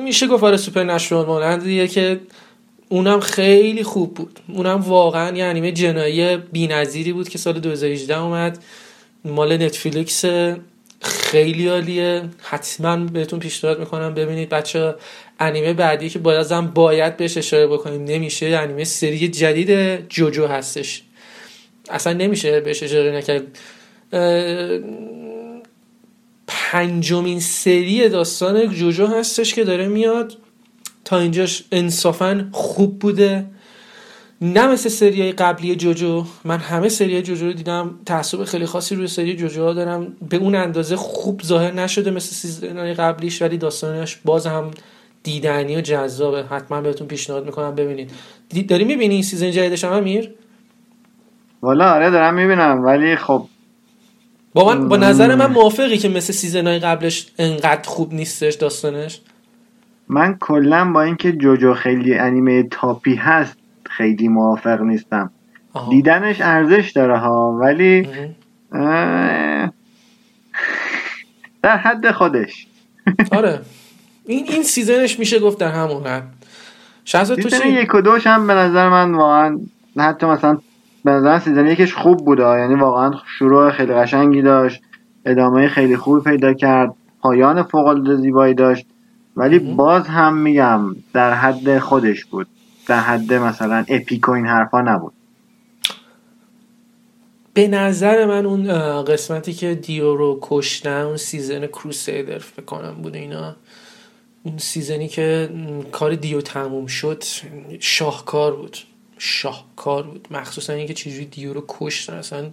میشه 0.04 0.26
گفت 0.26 0.44
آره 0.44 0.56
supernatural 0.56 1.26
مانندیه 1.26 1.88
که 1.88 2.20
اونم 2.88 3.20
خیلی 3.20 3.82
خوب 3.82 4.14
بود. 4.14 4.40
اونم 4.48 4.80
واقعا 4.80 5.36
یه 5.36 5.44
انیمه 5.44 5.72
جنایی 5.72 6.36
بی‌نظیری 6.36 7.12
بود 7.12 7.28
که 7.28 7.38
سال 7.38 7.60
2018 7.60 8.20
اومد. 8.20 8.58
مال 9.24 9.62
نتفلیکس 9.62 10.24
خیلی 11.00 11.68
عالیه. 11.68 12.22
حتما 12.42 12.96
بهتون 12.96 13.38
پیشنهاد 13.38 13.78
می‌کنم 13.80 14.14
ببینید 14.14 14.48
بچه 14.48 14.94
انیمه 15.40 15.72
بعدی 15.72 16.08
که 16.08 16.18
بازم 16.18 16.66
باید 16.66 17.16
بهش 17.16 17.36
اشاره 17.36 17.66
بکنیم 17.66 18.04
نمیشه. 18.04 18.46
انیمه 18.46 18.84
سری 18.84 19.28
جدید 19.28 20.08
جوجو 20.08 20.46
هستش. 20.46 21.02
اصلا 21.90 22.12
نمیشه 22.12 22.60
بهش 22.60 22.82
اشاره 22.82 23.16
نکرد. 23.16 23.58
پنجمین 26.46 27.40
سری 27.40 28.08
داستان 28.08 28.74
جوجو 28.74 29.06
هستش 29.06 29.54
که 29.54 29.64
داره 29.64 29.88
میاد. 29.88 30.36
تا 31.04 31.18
اینجاش 31.18 31.64
انصافا 31.72 32.48
خوب 32.52 32.98
بوده. 32.98 33.46
نه 34.42 34.66
مثل 34.66 34.88
سری 34.88 35.32
قبلی 35.32 35.76
جوجو. 35.76 36.24
من 36.44 36.58
همه 36.58 36.88
سری 36.88 37.22
جوجو 37.22 37.46
رو 37.46 37.52
دیدم. 37.52 37.98
تعصب 38.06 38.44
خیلی 38.44 38.66
خاصی 38.66 38.94
روی 38.94 39.06
سری 39.06 39.36
جوجو 39.36 39.62
ها 39.62 39.72
دارم. 39.72 40.16
به 40.30 40.36
اون 40.36 40.54
اندازه 40.54 40.96
خوب 40.96 41.42
ظاهر 41.42 41.72
نشده 41.72 42.10
مثل 42.10 42.34
season 42.34 42.94
قبلیش 42.94 43.42
ولی 43.42 43.58
داستانش 43.58 44.18
باز 44.24 44.46
هم 44.46 44.70
دیدنی 45.22 45.76
و 45.76 45.80
جذابه. 45.80 46.42
حتما 46.42 46.80
بهتون 46.80 47.06
پیشنهاد 47.06 47.46
می‌کنم 47.46 47.74
ببینید. 47.74 48.10
داری 48.68 48.84
می‌بینی 48.84 49.22
season 49.22 49.50
جدیدش 49.50 49.84
هم 49.84 49.92
امیر؟ 49.92 50.34
والا 51.62 51.92
آره 51.92 52.10
دارم 52.10 52.34
می‌بینم 52.34 52.84
ولی 52.84 53.16
خب 53.16 53.46
با 54.54 54.66
من 54.66 54.88
با 54.88 54.96
نظر 54.96 55.34
من. 55.34 55.46
موافقی 55.46 55.98
که 55.98 56.08
مثل 56.08 56.32
season 56.32 56.66
های 56.66 56.78
قبلش 56.78 57.26
انقدر 57.38 57.88
خوب 57.88 58.14
نیستش 58.14 58.54
داستانش. 58.54 59.20
من 60.08 60.36
کلا 60.40 60.92
با 60.92 61.02
اینکه 61.02 61.32
جوجو 61.32 61.74
خیلی 61.74 62.14
انیمه 62.14 62.62
top 62.62 63.01
ی 63.01 63.14
هست 63.14 63.56
خیلی 63.90 64.28
موافق 64.28 64.80
نیستم. 64.80 65.30
آها. 65.72 65.90
دیدنش 65.90 66.40
ارزش 66.40 66.90
داره 66.94 67.18
ها 67.18 67.58
ولی. 67.60 68.08
اه، 68.72 69.72
در 71.62 71.76
حد 71.76 72.10
خودش. 72.10 72.66
آره. 73.32 73.60
این 74.30 74.46
این 74.48 74.62
season 74.62 75.04
ش 75.04 75.18
میشه 75.18 75.38
گفت 75.38 75.58
در 75.58 75.70
همون 75.70 76.06
حد 76.06 76.28
شهرزاد 77.04 77.40
تو؟ 77.40 77.66
یک 77.66 77.94
و 77.94 78.00
دوش 78.00 78.26
هم 78.26 78.46
به 78.46 78.54
نظر 78.54 78.88
من 78.88 79.14
واقعا 79.14 79.58
حتی 79.98 80.26
مثلا 80.26 80.58
به 81.04 81.10
نظر 81.10 81.38
season 81.38 81.66
یکش 81.66 81.94
خوب 81.94 82.24
بود 82.24 82.40
ها. 82.40 82.58
یعنی 82.58 82.74
واقعا 82.74 83.12
شروع 83.38 83.70
خیلی 83.70 83.92
قشنگی 83.92 84.42
داشت 84.42 84.82
ادامه 85.26 85.68
خیلی 85.68 85.96
خوبی 85.96 86.30
پیدا 86.30 86.54
کرد 86.54 86.94
پایان 87.20 87.62
فوق 87.62 87.86
العاده 87.86 88.16
زیبایی 88.16 88.54
داشت 88.54 88.86
ولی. 89.36 89.58
باز 89.58 90.06
هم 90.06 90.36
میگم 90.36 90.96
در 91.12 91.34
حد 91.34 91.78
خودش 91.78 92.24
بود 92.24 92.46
در 92.88 93.00
حد 93.00 93.32
مثلا 93.32 93.84
epic 93.88 94.28
و 94.28 94.32
این 94.32 94.46
حرفا 94.46 94.80
نبود 94.80 95.12
به 97.54 97.68
نظر 97.68 98.26
من 98.26 98.46
اون 98.46 99.02
قسمتی 99.02 99.52
که 99.52 99.74
دیو 99.74 100.16
رو 100.16 100.38
کشتن 100.42 101.02
اون 101.02 101.16
season 101.16 101.66
Crusader 101.66 102.38
فکر 102.38 102.64
کنم 102.64 102.94
بود 103.02 103.14
اینا 103.14 103.56
اون 104.42 104.58
season 104.58 105.01
ی 105.01 105.08
که 105.08 105.50
کار 105.92 106.14
دیو 106.14 106.40
تموم 106.40 106.86
شد 106.86 107.24
شاهکار 107.80 108.56
بود. 108.56 108.76
شاهکار 109.18 110.02
بود. 110.02 110.28
مخصوصا 110.30 110.72
اینکه 110.72 110.94
چجوری 110.94 111.24
دیو 111.24 111.54
رو 111.54 111.64
کشتن. 111.68 112.14
اصلا. 112.14 112.50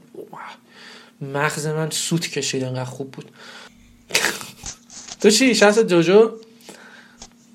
مغز 1.22 1.68
من 1.68 1.90
سوت 1.90 2.28
کشید 2.28 2.64
انقدر 2.64 2.86
خوب 2.86 3.12
بود. 3.12 3.32
تو 5.22 5.30
چی؟ 5.30 5.56
شخص 5.56 5.80
جوجو؟ 5.80 6.32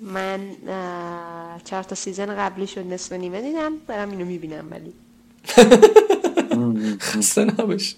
من 0.01 0.41
چهار 1.65 1.83
تا 1.83 1.95
سیزن 1.95 2.37
قبلی 2.37 2.67
شد 2.67 2.87
نصف 2.87 3.13
نیمه 3.13 3.43
دیدم. 3.43 3.73
دارم 3.89 4.11
اینو 4.11 4.25
می‌بینم 4.25 4.69
ولی. 4.71 4.93
خسته 7.01 7.45
نباش. 7.45 7.95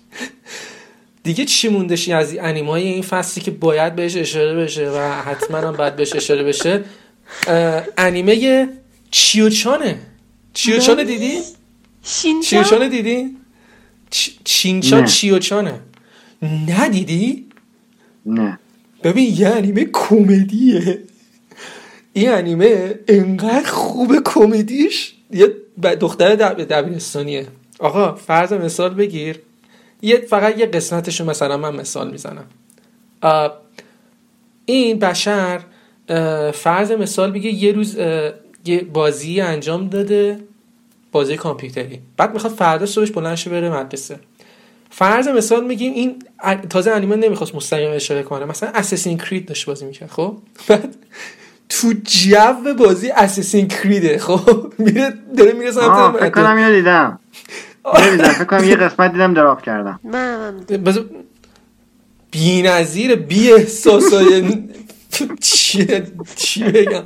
دیگه 1.25 1.45
چی 1.45 1.69
موندشی 1.69 2.13
از 2.13 2.33
این 2.33 2.45
انیمای 2.45 2.83
این 2.83 3.03
فصلی 3.03 3.43
که 3.45 3.51
باید 3.51 3.97
بهش 3.97 4.17
اشاره 4.17 4.55
بشه 4.55 4.91
و 4.91 4.99
حتما 5.23 5.57
هم 5.57 5.73
باید 5.73 5.97
بهش 5.97 6.17
اشاره 6.17 6.43
بشه 6.45 6.85
انیمه 7.99 8.69
چیوچانه 9.11 9.99
چیوچانه 10.55 11.05
دیدی؟ 11.05 11.39
شینچان 12.03 12.43
چیوچانه 12.43 12.89
دیدی؟ 12.89 13.37
چ- 14.15 14.31
چینچان 14.45 15.01
نه. 15.01 15.07
چیوچانه 15.07 15.81
ندیدی؟ 16.69 17.47
نه 18.27 18.59
ببین 19.05 19.35
یه 19.39 19.49
انیمه 19.49 19.85
کمدیه 19.93 20.99
این 22.13 22.31
انیمه 22.31 22.95
انقدر 23.09 23.71
خوب 23.71 24.17
کمدیش 24.25 25.15
یه 25.31 25.49
دختر 26.01 26.35
دب- 26.37 26.63
دبیرستانیه 26.63 27.47
آقا 27.79 28.15
فرض 28.15 28.53
مثال 28.53 28.95
بگیر 28.95 29.41
یه 30.05 30.17
فقط 30.17 30.59
یه 30.59 30.67
قسمتشو 30.67 31.25
مثلا 31.25 31.57
من 31.57 31.75
مثال 31.75 32.11
می‌زنم. 32.11 32.45
این 34.65 34.99
بشر 34.99 35.61
فرض 36.55 36.93
مثال 36.93 37.33
بگیر 37.33 37.55
یه 37.55 37.73
روز 37.73 37.97
یه 38.65 38.85
بازی 38.93 39.41
انجام 39.41 39.89
داده 39.89 40.39
بازی 41.13 41.37
کامپیوتری. 41.37 42.01
بعد 42.17 42.33
می‌خواد 42.33 42.53
فردا 42.53 42.87
صبحش 42.87 43.11
بلند 43.11 43.35
شه 43.35 43.51
بره 43.51 43.71
مدرسه. 43.71 44.19
فرض 44.91 45.29
مثال 45.29 45.65
میگیم 45.65 45.93
این 45.93 46.23
تازه 46.71 46.91
انیمه 46.91 47.17
نمی‌خواست 47.17 47.55
مستقیم 47.55 47.91
اشاره 47.93 48.23
کنه. 48.23 48.45
مثلا 48.45 48.69
اساسین 48.75 49.19
کرید 49.19 49.47
داشت 49.47 49.67
بازی 49.67 49.85
می‌کرد 49.85 50.11
خب؟ 50.11 50.37
بعد 50.69 50.97
تو 51.69 51.93
جو 52.05 52.75
بازی 52.79 53.11
اساسین 53.11 53.69
کریده 53.69 54.19
خب؟ 54.19 54.73
میره 54.85 55.15
داره 55.37 55.53
میره 55.53 55.73
سمت 55.73 56.17
فکر 56.17 56.31
کنم 56.31 56.73
دیدم. 56.73 57.21
نمی‌دونم 57.87 58.29
فکر 58.31 58.45
کنم 58.45 58.65
یه 58.65 58.77
قسمت 58.77 59.13
دیدم 59.13 59.35
دراپ 59.35 59.63
کردم. 59.63 60.01
من 60.05 60.55
بی 62.31 62.63
نظیر 62.63 63.15
بی 63.15 63.53
احساسای 63.53 64.59
چیه 65.41 66.07
چی 66.37 66.65
بگم. 66.65 67.03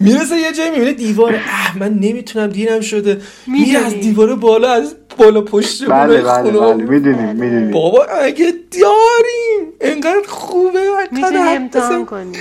می‌رسه 0.00 0.36
یه 0.36 0.52
جایی 0.52 0.70
می‌بینه 0.70 0.92
دیوار 0.92 1.34
اه 1.34 1.78
من 1.78 1.94
نمی‌تونم 1.94 2.46
دیرم 2.46 2.80
شده. 2.80 3.20
میره 3.46 3.78
از 3.78 3.94
دیوار 3.94 4.34
بالا 4.36 4.72
از 4.72 4.94
بالا 5.18 5.40
پشت 5.40 5.90
بله 5.90 6.22
بله 6.22 6.50
بله. 6.50 6.74
می‌دونیم 6.74 7.36
می‌دونیم 7.36 7.70
بابا 7.70 8.04
اگه 8.04 8.54
داریم. 8.72 9.72
انقدر 9.80 10.26
خوبه. 10.28 10.80
می‌تونی 11.12 11.36
امتحان 11.36 12.06
کنی. 12.06 12.36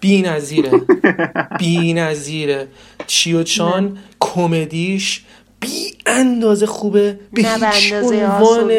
بی 0.00 0.22
نظیره 0.22 0.70
بی 1.60 1.92
نظیره 1.94 2.68
چیوچان 3.06 3.98
کمدیش 4.20 5.22
بی 5.64 5.94
اندازه 6.06 6.66
خوبه 6.66 7.18
به 7.32 7.42
نه 7.42 7.70
هیچ 7.70 7.92
عنوان 7.92 8.70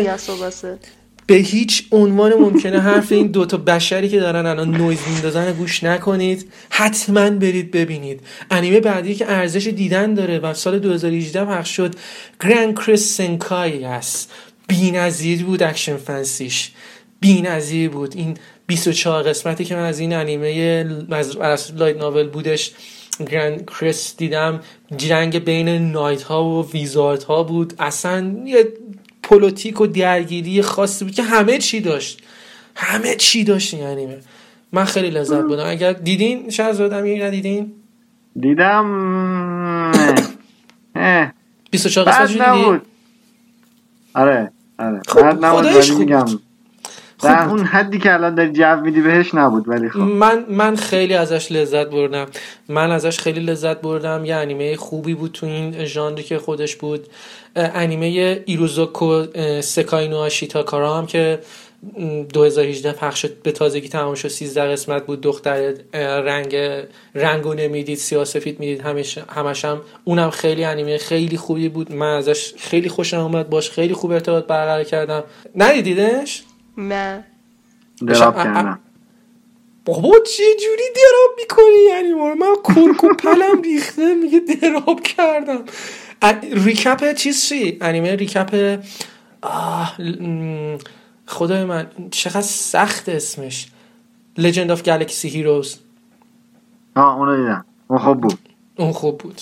به 1.28 1.36
هیچ 1.36 1.88
عنوان 1.92 2.34
ممکنه 2.34 2.80
حرف 2.80 3.12
این 3.12 3.28
دوتا 3.28 3.58
بشری 3.58 4.10
که 4.10 4.20
دارن 4.20 4.46
الان 4.46 4.72
نویز 4.72 5.00
میندازن 5.14 5.54
گوش 5.54 5.84
نکنید. 5.84 6.52
حتما 6.70 7.30
برید 7.30 7.72
ببینید. 7.72 8.22
انیمه 8.52 8.80
بعدی 8.80 9.16
که 9.16 9.32
ارزش 9.32 9.68
دیدن 9.68 10.14
داره 10.14 10.40
و 10.40 10.54
سال 10.54 10.80
2018 10.80 11.46
پخش 11.46 11.76
شد 11.76 11.96
Grancrest 12.44 13.18
Senki 13.18 13.84
هست. 13.84 14.32
بی 14.68 15.38
بود 15.44 15.64
اکشن 15.64 15.98
فنسیش 15.98 16.72
بی 17.20 17.88
بود. 17.88 18.16
این 18.16 18.38
24 18.68 19.24
قسمتی 19.24 19.66
که 19.66 19.76
من 19.76 19.86
از 19.86 20.00
این 20.00 20.14
انیمه 20.14 20.86
از 21.42 21.74
light 21.76 21.98
novel 21.98 22.28
بودش 22.28 22.72
Grancrest 23.22 24.18
دیدم 24.18 24.60
جنگ 24.98 25.40
بین 25.40 25.92
knight 25.92 26.24
ها 26.24 26.44
و 26.46 26.72
wizard 26.72 27.24
ها 27.24 27.44
بود. 27.44 27.74
اصلا 27.80 28.36
یه 28.46 28.68
politic 29.24 29.82
و 29.82 29.88
درگیری 29.88 30.62
خاصی 30.62 31.06
بود 31.06 31.14
که 31.14 31.24
همه 31.24 31.58
چی 31.58 31.82
داشت. 31.82 32.22
همه 32.76 33.16
چی 33.16 33.44
داشت 33.44 33.74
انیمه. 33.74 34.18
من 34.72 34.86
خیلی 34.86 35.10
لذت 35.10 35.42
بردم. 35.42 35.68
اگر 35.68 35.94
دیدین 35.94 36.50
شهرزاد 36.50 36.94
امیر 36.94 37.26
ندیدین 37.26 37.72
دیدم. 38.40 38.86
اه. 40.96 41.32
24 41.72 42.06
بد 42.06 42.12
قسمت 42.12 42.54
دیدی؟ 42.54 42.82
آره 44.14 44.52
آره. 44.80 45.02
خب، 45.08 45.52
خدایش 45.52 45.92
خوب. 45.92 46.30
در 47.26 47.44
خوب 47.44 47.58
اون 47.58 47.66
حدی 47.66 48.00
که 48.00 48.14
الان 48.14 48.36
داری 48.36 48.52
جو 48.52 48.76
میدی 48.76 49.02
بهش 49.02 49.34
نبود 49.36 49.70
ولی 49.70 49.90
خب. 49.90 50.00
من 50.00 50.46
من 50.50 50.76
خیلی 50.76 51.14
ازش 51.14 51.52
لذت 51.52 51.90
بردم. 51.90 52.26
من 52.70 52.92
ازش 52.92 53.20
خیلی 53.20 53.40
لذت 53.40 53.82
بردم. 53.82 54.26
یه 54.26 54.36
انیمه 54.36 54.76
خوبی 54.76 55.14
بود 55.14 55.32
تو 55.32 55.46
این 55.46 55.86
ژانری 55.86 56.24
که 56.24 56.38
خودش 56.38 56.76
بود. 56.76 57.08
انیمه 57.56 58.42
ایروزوکو 58.46 59.06
اه، 59.36 59.62
سکای 59.62 60.08
نو 60.08 60.18
آشیتاکارا 60.18 60.98
هم 60.98 61.06
که 61.06 61.40
م، 62.00 62.24
2018 62.24 62.92
پخش 62.92 63.22
شد 63.22 63.42
به 63.44 63.52
تازگی 63.52 63.90
تمام 63.90 64.16
شد. 64.16 64.28
13 64.28 64.62
قسمت 64.62 65.06
بود. 65.06 65.22
دختر 65.22 65.74
رنگ 65.94 66.58
رنگو 67.16 67.54
نمی‌دید 67.54 67.98
سیاسفید 67.98 68.60
می‌دید. 68.60 68.82
همش 68.82 69.18
همش 69.18 69.66
هم 69.66 69.82
اونم 70.04 70.30
خیلی 70.30 70.64
انیمه 70.64 70.98
خیلی 70.98 71.38
خوبی 71.38 71.70
بود. 71.70 71.92
من 71.92 72.16
ازش 72.16 72.54
خیلی 72.58 72.90
خوشم 72.90 73.20
اومد. 73.20 73.50
باش 73.50 73.70
خیلی 73.70 73.94
خوب 73.94 74.12
ارتباط 74.12 74.48
برقرار 74.48 74.84
کردم. 74.84 75.24
ندیدیدش؟ 75.56 76.44
نه. 76.78 77.26
دراب 78.08 78.36
کردم 78.36 78.80
بابا 79.86 80.12
چه 80.20 80.44
جوری 80.44 80.84
دراب 80.96 81.40
می‌کنی؟ 81.40 81.84
یعنی 81.90 82.14
ما 82.14 82.34
من 82.34 82.56
کرک 82.64 83.04
و 83.04 83.08
پلم 83.08 83.62
ریخته 83.62 84.16
میگه 84.16 84.40
دراب 84.40 85.02
کردم. 85.02 85.64
ریکپ 86.52 87.14
چیز 87.14 87.46
چی؟ 87.46 87.78
انیمه 87.82 88.16
ریکپ 88.16 88.80
آه 89.42 89.98
خدای 91.28 91.66
من 91.66 91.88
چقدر 92.12 92.42
سخت 92.42 93.10
اسمش. 93.10 93.68
Legend 94.40 94.70
of 94.78 94.80
Galaxy 94.84 95.30
Heroes. 95.30 95.68
ها 96.96 97.14
اونو 97.14 97.38
دیدم. 97.38 97.66
اون 97.88 98.00
خوب 98.00 98.22
بود. 98.22 98.40
اون 98.78 98.92
خوب 98.92 99.18
بود. 99.18 99.42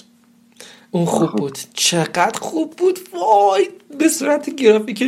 اون 0.93 1.06
خوب 1.06 1.32
بود. 1.32 1.58
چقدر 1.73 2.39
خوب 2.39 2.73
بود. 2.77 2.99
وای 3.13 3.69
به 3.99 4.08
صورت 4.08 4.49
گرافیک 4.56 5.03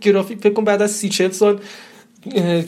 گرافیک 0.00 0.38
فکر 0.38 0.52
کن 0.52 0.64
بعد 0.64 0.82
از 0.82 0.90
سی 0.90 1.08
چل 1.08 1.30
سال 1.30 1.60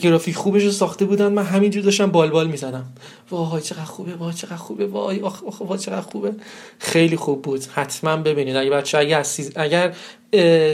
گرافیک 0.01 0.35
خوبش 0.35 0.63
رو 0.63 0.71
ساخته 0.71 1.05
بودن. 1.05 1.33
من 1.33 1.43
همینجور 1.43 1.83
داشتم 1.83 2.11
بال 2.11 2.29
بال 2.29 2.47
می‌زدم. 2.47 2.85
وای 3.31 3.61
چقدر 3.61 3.83
خوبه 3.83 4.15
وای 4.15 4.33
چقدر 4.33 4.55
خوبه 4.55 4.87
وای 4.87 5.19
آخ 5.19 5.43
آخ 5.43 5.61
وای 5.61 5.79
چقدر 5.79 6.01
خوبه. 6.01 6.33
خیلی 6.79 7.15
خوب 7.15 7.41
بود. 7.41 7.65
حتما 7.65 8.17
ببینید. 8.17 8.55
اگه 8.55 8.69
بچه 8.69 8.97
اگه 8.97 9.15
از 9.15 9.27
سیز... 9.27 9.51
اگر 9.55 9.93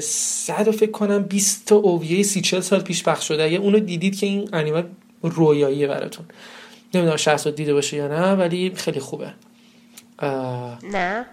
صد 0.01 0.71
فکر 0.71 0.91
کنم 0.91 1.23
20 1.23 1.65
تا 1.65 1.75
اوویه 1.75 2.23
سی 2.23 2.41
چل 2.41 2.59
سال 2.59 2.81
پیش 2.81 3.03
پخش 3.03 3.27
شده. 3.27 3.43
اگه 3.43 3.57
اونو 3.57 3.79
دیدید 3.79 4.19
که 4.19 4.25
این 4.25 4.49
انیمه 4.53 4.83
رویاییه 5.21 5.87
براتون. 5.87 6.25
نمی‌دونم 6.93 7.17
شخص 7.17 7.47
دیده 7.47 7.73
باشه 7.73 7.97
یا 7.97 8.07
نه 8.07 8.33
ولی 8.33 8.71
خیلی 8.75 8.99
خوبه. 8.99 9.33
اه، 10.19 10.79
نه. 10.91 11.25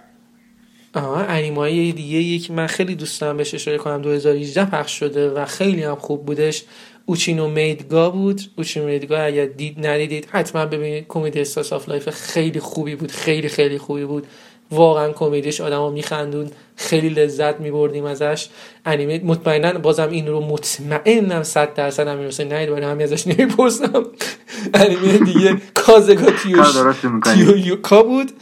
آها 0.94 1.16
انیمای 1.16 1.92
دیگه 1.92 2.18
یک 2.18 2.50
من 2.50 2.66
خیلی 2.66 2.94
دوست 2.94 3.20
دارم 3.20 3.36
بهش 3.36 3.54
اشاره 3.54 3.78
کنم 3.78 4.02
2018 4.02 4.64
پخش 4.64 4.92
شده 4.98 5.30
و 5.30 5.44
خیلی 5.44 5.82
هم 5.82 5.94
خوب 5.94 6.26
بودش. 6.26 6.62
اوچینو 7.06 7.48
میدگا 7.48 8.10
بود. 8.10 8.40
اوچینو 8.56 8.86
میدگا 8.86 9.18
اگر 9.18 9.46
دید 9.46 9.86
ندیدید 9.86 10.28
حتما 10.30 10.66
ببینید. 10.66 11.04
کمدی 11.08 11.40
استاس 11.40 11.72
آف 11.72 11.88
لایف 11.88 12.10
خیلی 12.10 12.60
خوبی 12.60 12.94
بود. 12.94 13.10
خیلی 13.10 13.48
خیلی 13.48 13.78
خوبی 13.78 14.04
بود. 14.04 14.26
واقعا 14.70 15.12
کمدیش 15.12 15.60
آدمو 15.60 15.90
میخندون 15.90 16.50
خیلی 16.76 17.08
لذت 17.08 17.60
میبردیم 17.60 18.04
ازش. 18.04 18.48
انیمه 18.84 19.20
مطمئنا 19.24 19.78
بازم 19.78 20.10
این 20.10 20.26
رو 20.26 20.40
مطمئنم 20.40 21.42
100 21.42 21.74
درصد 21.74 22.08
همین 22.08 22.26
حسین 22.26 22.52
ندید 22.52 22.70
برای 22.70 22.84
همین 22.84 23.02
ازش 23.02 23.26
نمی‌پرسم. 23.26 24.06
انیمه 24.74 25.18
دیگه 25.18 25.56
کازگا 25.74 26.30
تیوش 26.30 26.74
درست 26.74 27.04
می‌کنی. 27.04 27.34
تیو 27.34 27.56
یوکا 27.56 28.02
بود. 28.02 28.32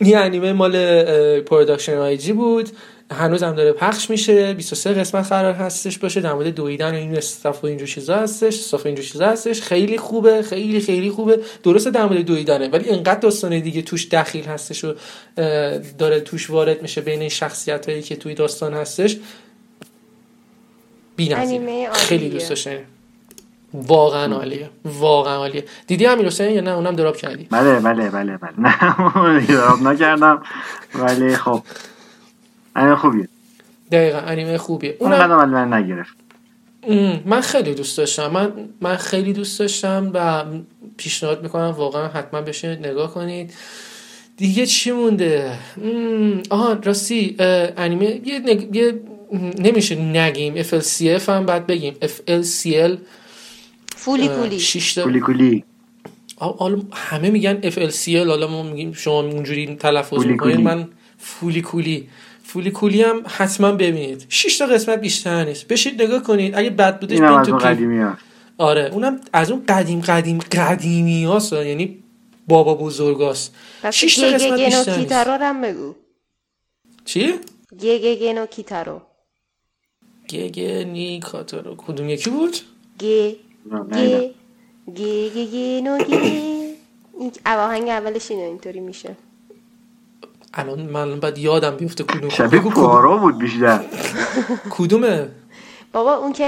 این 0.00 0.16
انیمه 0.16 0.52
مال 0.52 1.02
پروداکشن 1.40 1.96
آی 1.96 2.16
جی 2.16 2.32
بود. 2.32 2.68
هنوز 3.10 3.42
هم 3.42 3.54
داره 3.54 3.72
پخش 3.72 4.10
میشه. 4.10 4.54
23 4.54 4.92
قسمت 4.92 5.26
قرار 5.26 5.52
هستش 5.52 5.98
باشه. 5.98 6.20
در 6.20 6.32
مورد 6.32 6.54
دویدن 6.54 6.90
و 6.90 6.94
این 6.94 7.16
استاف 7.16 7.64
و 7.64 7.66
اینجور 7.66 7.88
چیزا 7.88 8.16
هستش. 8.16 8.54
استاف 8.54 8.86
اینجور 8.86 9.04
چیزا 9.04 9.26
هستش. 9.26 9.62
خیلی 9.62 9.98
خوبه. 9.98 10.42
خیلی 10.42 10.80
خیلی 10.80 11.10
خوبه. 11.10 11.40
درسته 11.62 11.90
در 11.90 12.06
مورد 12.06 12.20
دویدنه. 12.20 12.68
ولی 12.68 12.90
انقدر 12.90 13.20
داستان 13.20 13.60
دیگه 13.60 13.82
توش 13.82 14.08
دخیل 14.08 14.44
هستش 14.44 14.84
و 14.84 14.94
داره 15.98 16.20
توش 16.20 16.50
وارد 16.50 16.82
میشه 16.82 17.00
بین 17.00 17.20
این 17.20 17.28
شخصیت 17.28 17.88
هایی 17.88 18.02
که 18.02 18.16
توی 18.16 18.34
داستان 18.34 18.74
هستش. 18.74 19.16
بی 21.16 21.34
خیلی. 21.92 22.28
دوست 22.28 22.48
داشتنی. 22.48 22.78
واقعا 23.74 24.34
عالیه. 24.34 24.70
واقعا 24.84 25.36
عالیه. 25.36 25.64
دیدی 25.86 26.06
امیر 26.06 26.26
حسین 26.26 26.50
یا 26.50 26.60
نه؟ 26.60 26.70
اونم 26.70 26.96
دراب 26.96 27.16
کردی. 27.16 27.46
بله 27.50 27.80
بله 27.80 28.10
بله 28.10 28.36
بله. 28.36 28.52
نه 28.58 29.46
دراب 29.46 29.82
نکردم. 29.82 30.42
ولی 30.94 31.36
خب. 31.36 31.62
این 32.76 32.94
خوبیه. 32.94 33.28
دقیقا 33.92 34.18
انیمه 34.18 34.58
خوبیه. 34.58 34.96
اون 34.98 35.12
اونم 35.12 35.24
قدم 35.24 35.50
من 35.50 35.72
نگرفت. 35.72 36.16
من 37.26 37.40
خیلی 37.40 37.74
دوست 37.74 37.98
داشتم. 37.98 38.30
من 38.30 38.52
من 38.80 38.96
خیلی 38.96 39.32
دوست 39.32 39.58
داشتم 39.58 40.10
و 40.14 40.44
پیشنهاد 40.96 41.42
می‌کنم 41.42 41.74
واقعا 41.76 42.08
حتما 42.08 42.40
بشینید 42.40 42.86
نگاه 42.86 43.14
کنید. 43.14 43.54
دیگه 44.36 44.66
چی 44.66 44.92
مونده؟ 44.92 45.58
آها 46.50 46.72
راستی 46.72 47.36
انیمه 47.76 48.20
یه, 48.24 48.38
نگ... 48.38 48.76
یه 48.76 49.00
نمیشه 49.58 49.94
نگیم. 49.94 50.62
FLCF 50.62 51.28
هم 51.28 51.46
بعد 51.46 51.66
بگیم. 51.66 51.94
FLCL 52.02 52.92
فولی 54.04 54.60
شش 54.60 54.98
کولی 54.98 55.20
کولی 55.20 55.64
آ- 56.36 56.52
حالا 56.52 56.82
همه 56.92 57.30
میگن 57.30 57.70
FLCL 57.70 58.08
حالا 58.08 58.46
ما 58.46 58.62
میگیم 58.62 58.92
شما 58.92 59.20
اونجوری 59.20 59.76
تلفظ 59.76 60.26
می‌کنید. 60.26 60.60
من 60.60 60.88
فولی 61.18 61.62
کولی 61.62 62.08
فولی 62.44 62.70
کولی 62.70 63.02
هم 63.02 63.22
حتما 63.26 63.72
ببینید. 63.72 64.26
6 64.28 64.58
تا 64.58 64.66
قسمت 64.66 65.00
بیشتر 65.00 65.44
نیست. 65.44 65.68
بشید 65.68 66.02
نگاه 66.02 66.22
کنید. 66.22 66.54
اگه 66.54 66.70
بد 66.70 67.00
بودش 67.00 67.20
از 67.20 67.46
تو. 67.46 67.56
قدیمی 67.56 67.98
ها. 68.00 68.16
آره 68.58 68.90
اونم 68.92 69.20
از 69.32 69.50
اون 69.50 69.62
قدیم 69.68 70.00
قدیم 70.00 70.38
قدیمی 70.38 71.24
هاست. 71.24 71.52
یعنی 71.52 71.98
بابا 72.48 72.74
بزرگاست. 72.74 73.54
شش 73.92 74.16
تا 74.16 74.26
قسمت 74.26 74.60
بیشتر 74.60 74.96
نیست. 74.98 75.12
هم 75.12 75.60
بگو. 75.60 75.94
چی؟ 77.04 77.34
گگگن 77.80 78.38
و 78.38 78.46
کیتارو 78.46 79.02
گگه 80.28 80.84
نی 80.84 81.20
کاتارو 81.20 81.74
کدوم 81.76 82.08
یکی 82.08 82.30
بود؟ 82.30 82.56
گ 82.98 83.32
ندیدم. 83.70 84.34
گ 84.94 85.00
گگگن 85.34 85.88
و 85.88 85.98
گ 85.98 86.12
این 87.18 87.32
آهنگ 87.46 87.88
اولش 87.88 88.30
اینه 88.30 88.42
اینطوری 88.42 88.80
میشه. 88.80 89.16
الان 90.54 90.82
من 90.82 91.20
بعد 91.20 91.38
یادم 91.38 91.76
بیفته 91.76 92.04
کدوم 92.04 92.28
شبیه 92.28 92.60
بگو 92.60 92.70
پوارو 92.70 93.18
بود 93.18 93.38
بیشتر. 93.38 93.78
کدوم- 93.78 94.60
کدومه؟ 94.70 95.28
بابا 95.92 96.14
اون 96.14 96.32
که 96.32 96.44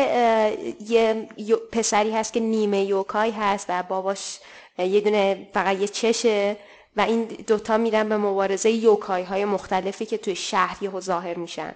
یه 0.89 1.27
پسری 1.73 2.11
هست 2.11 2.33
که 2.33 2.41
نیمه 2.41 2.85
یوکای 2.85 3.31
هست 3.31 3.67
و 3.69 3.83
باباش 3.83 4.39
یه 4.79 5.01
دونه 5.01 5.49
فقط 5.55 5.81
یه 5.81 5.89
چشه 5.89 6.57
و 6.97 7.01
این 7.01 7.25
دوتا 7.47 7.77
میرن 7.79 8.09
به 8.09 8.17
مبارزه 8.17 8.71
یوکای 8.71 9.23
های 9.23 9.45
مختلفی 9.45 10.07
که 10.07 10.19
توی 10.19 10.37
شهر 10.37 10.77
یهو 10.81 11.01
ظاهر 11.01 11.39
میشن. 11.39 11.75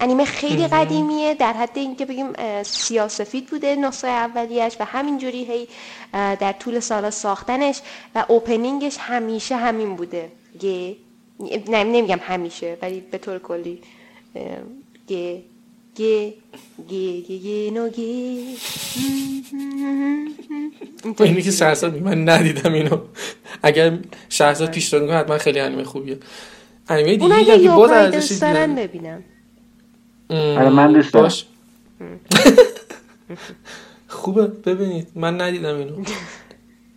انیمه 0.00 0.24
خیلی 0.24 0.66
قدیمیه 0.66 1.34
در 1.34 1.52
حد 1.52 1.78
اینکه 1.78 2.06
بگیم 2.06 2.32
سیاسفید 2.62 3.46
بوده 3.46 3.76
نسخه 3.76 4.08
اولیش 4.08 4.76
و 4.80 4.84
همینجوری 4.84 5.44
هی 5.44 5.68
در 6.12 6.52
طول 6.52 6.80
سالا 6.80 7.10
ساختنش 7.10 7.80
و 8.14 8.24
اوپنینگش 8.28 8.96
همیشه 9.00 9.56
همین 9.56 9.96
بوده. 9.96 10.28
گه 10.60 10.96
نه 11.68 11.84
نمیگم 11.84 12.20
همیشه 12.22 12.78
ولی 12.82 13.00
به 13.00 13.18
طور 13.18 13.38
کلی 13.38 13.78
گه 15.08 15.42
گه 15.96 16.34
گه 16.88 17.20
گه 17.20 17.38
گه 17.38 17.70
نو 17.70 17.88
گه 17.88 18.02
اینی 21.20 21.42
که 21.42 21.50
شهرزاد 21.50 21.98
من 21.98 22.28
ندیدم 22.28 22.72
اینو. 22.72 22.98
اگر 23.62 23.98
شهرزاد 24.28 24.70
پیشنهاد 24.70 25.06
کنه 25.06 25.16
حتما 25.16 25.38
خیلی 25.38 25.60
انیمه 25.60 25.84
خوبیه. 25.84 26.18
انیمه 26.88 27.16
دیگه 27.16 27.58
که 27.58 27.68
باز 27.68 28.28
دیدن 28.28 28.74
ببینم. 28.74 29.24
آره، 30.30 30.68
من 30.68 30.92
دوست 30.92 31.12
دارم. 31.14 31.24
باش. 31.24 31.44
خوبه 34.08 34.46
ببینید. 34.46 35.08
من 35.14 35.40
ندیدم 35.40 35.76
اینو. 35.76 35.92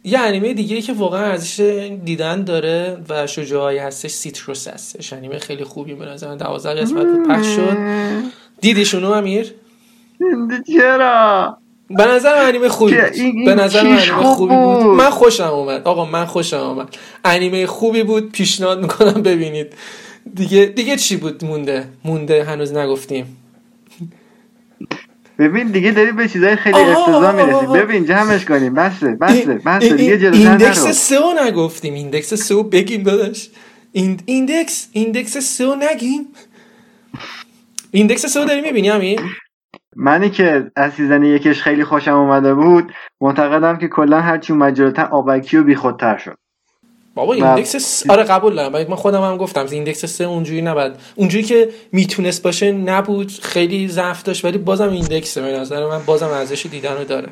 یه 0.03 0.19
انیمه 0.19 0.53
دیگه 0.53 0.81
که 0.81 0.93
واقعا 0.93 1.25
ارزش 1.25 1.59
دیدن 2.05 2.43
داره 2.43 2.97
و 3.09 3.27
شجاعی 3.27 3.77
هستش 3.77 4.11
سیتروس 4.11 4.67
هستش. 4.67 5.13
انیمه 5.13 5.39
خیلی 5.39 5.63
خوبی 5.63 5.93
به 5.93 6.05
نظر 6.05 6.27
من. 6.27 6.37
12 6.37 6.81
قسمت 6.81 7.05
بود 7.05 7.27
پخش 7.27 7.47
شد. 7.55 7.77
دیدیشونو 8.61 9.11
امیر؟ 9.11 9.53
چرا؟ 10.67 11.57
به 11.89 12.05
نظر 12.05 12.35
من 12.41 12.47
انیمه 12.47 12.69
خوبی 12.69 12.93
بود. 12.95 13.45
به 13.45 13.55
نظر 13.55 13.79
انیمه 13.79 14.05
خوب 14.05 14.23
خوبی 14.35 14.55
بود. 14.55 14.83
بود. 14.83 14.95
من 14.95 15.09
خوشم 15.09 15.43
اومد. 15.43 15.81
آقا 15.87 16.05
من 16.05 16.25
خوشم 16.25 16.57
اومد. 16.57 16.95
انیمه 17.25 17.65
خوبی 17.65 18.03
بود. 18.03 18.31
پیشنهاد 18.31 18.81
می‌کنم 18.81 19.21
ببینید. 19.23 19.73
دیگه 20.33 20.65
دیگه 20.65 20.95
چی 20.97 21.17
بود 21.17 21.45
مونده؟ 21.45 21.87
مونده 22.03 22.43
هنوز 22.43 22.73
نگفتیم. 22.73 23.37
ببین 25.39 25.67
دیگه 25.67 25.91
داری 25.91 26.11
به 26.11 26.27
چیزای 26.27 26.55
خیلی 26.55 26.77
افتضاح 26.79 27.35
می‌رسی. 27.35 27.65
ببین 27.65 28.05
جمعش 28.05 28.45
کنیم. 28.45 28.73
بسه 28.73 29.07
بسه 29.21 29.33
این- 29.33 29.57
بسه. 29.57 29.85
این- 29.85 29.95
دیگه 29.95 30.17
جلوتر 30.17 30.37
Index 30.37 30.87
سئو 30.87 31.23
نگفتیم. 31.45 31.93
Index 31.93 32.33
سئو 32.33 32.63
بگیم 32.63 33.03
داداش. 33.03 33.49
این 33.91 34.19
Index 34.25 34.89
Index 34.91 35.37
سه 35.37 35.56
رو 35.56 35.75
نگیم. 35.75 36.27
Index 37.91 38.25
سه 38.25 38.35
رو 38.35 38.45
داری 38.45 38.61
می‌بینی 38.61 38.89
همین 38.89 39.19
منی 39.95 40.29
که 40.29 40.71
از 40.75 40.93
season 40.93 41.23
یکش 41.23 41.61
خیلی 41.61 41.83
خوشم 41.83 42.13
اومده 42.13 42.53
بود 42.53 42.93
معتقدم 43.21 43.77
که 43.77 43.87
کلا 43.87 44.21
هرچی 44.21 44.53
اومد 44.53 44.73
جلوتر 44.75 45.05
آبکی 45.05 45.57
و 45.57 45.63
بیخودتر 45.63 46.17
شد. 46.17 46.37
بابا 47.15 47.33
Index 47.33 47.75
س... 47.75 48.09
آره 48.09 48.23
قبول 48.23 48.55
دارم 48.55 48.73
ولی 48.73 48.85
من 48.89 48.95
خودم 48.95 49.21
هم 49.21 49.37
گفتم 49.37 49.65
Index 49.71 50.05
سه 50.05 50.23
اونجوری 50.23 50.61
نبود 50.61 50.95
اونجوری 51.15 51.43
که 51.43 51.69
می‌تونست 51.91 52.43
باشه 52.43 52.71
نبود 52.71 53.31
خیلی 53.41 53.87
ضعف 53.87 54.23
داشت 54.23 54.45
ولی 54.45 54.57
بازم 54.57 54.89
Index 54.89 55.33
ه 55.33 55.41
به 55.41 55.59
نظر 55.59 55.87
من 55.87 55.99
بازم 56.05 56.27
ارزش 56.27 56.65
دیدن 56.65 56.97
رو 56.97 57.03
داره 57.03 57.27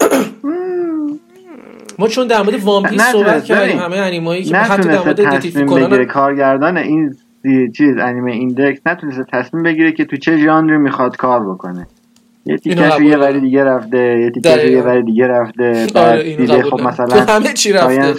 ما 1.98 2.08
چون 2.08 2.26
در 2.26 2.42
مورد 2.42 2.64
وان 2.64 2.82
پیس 2.82 3.02
صحبت 3.02 3.44
کردیم. 3.44 3.78
همه 3.78 3.96
انیمایی 3.96 4.44
که 4.44 4.56
حتی 4.56 4.88
در 4.88 4.98
مورد 4.98 5.30
دیتیفی 5.30 5.50
تصمیم 5.50 5.66
بگیره 5.66 5.88
کنن 5.88 6.04
کارگردان 6.04 6.76
این 6.76 7.16
چیز 7.76 7.98
انیمه 8.00 8.32
ایندکس 8.32 8.80
نتونسته 8.86 9.24
تصمیم 9.32 9.62
بگیره 9.62 9.92
که 9.92 10.04
تو 10.04 10.16
چه 10.16 10.38
ژانری 10.38 10.76
می‌خواد 10.76 11.16
کار 11.16 11.54
بکنه 11.54 11.86
یه 12.46 12.56
تیکش 12.56 13.00
یه. 13.00 13.16
وری 13.16 13.40
دیگه 13.40 13.64
رفته 13.64 14.20
یه 14.20 14.30
تیکش. 14.30 14.64
یه 14.64 14.82
وری 14.82 15.02
دیگه 15.02 15.26
رفته 15.26 15.86
بعد 15.94 16.18
آره 16.18 16.24
اینو 16.24 16.46
دیده 16.46 16.62
خب. 16.62 16.80
مثلا 16.80 17.24
تو 17.24 17.32
همه 17.32 17.52
چی 17.52 17.72
رفته 17.72 18.14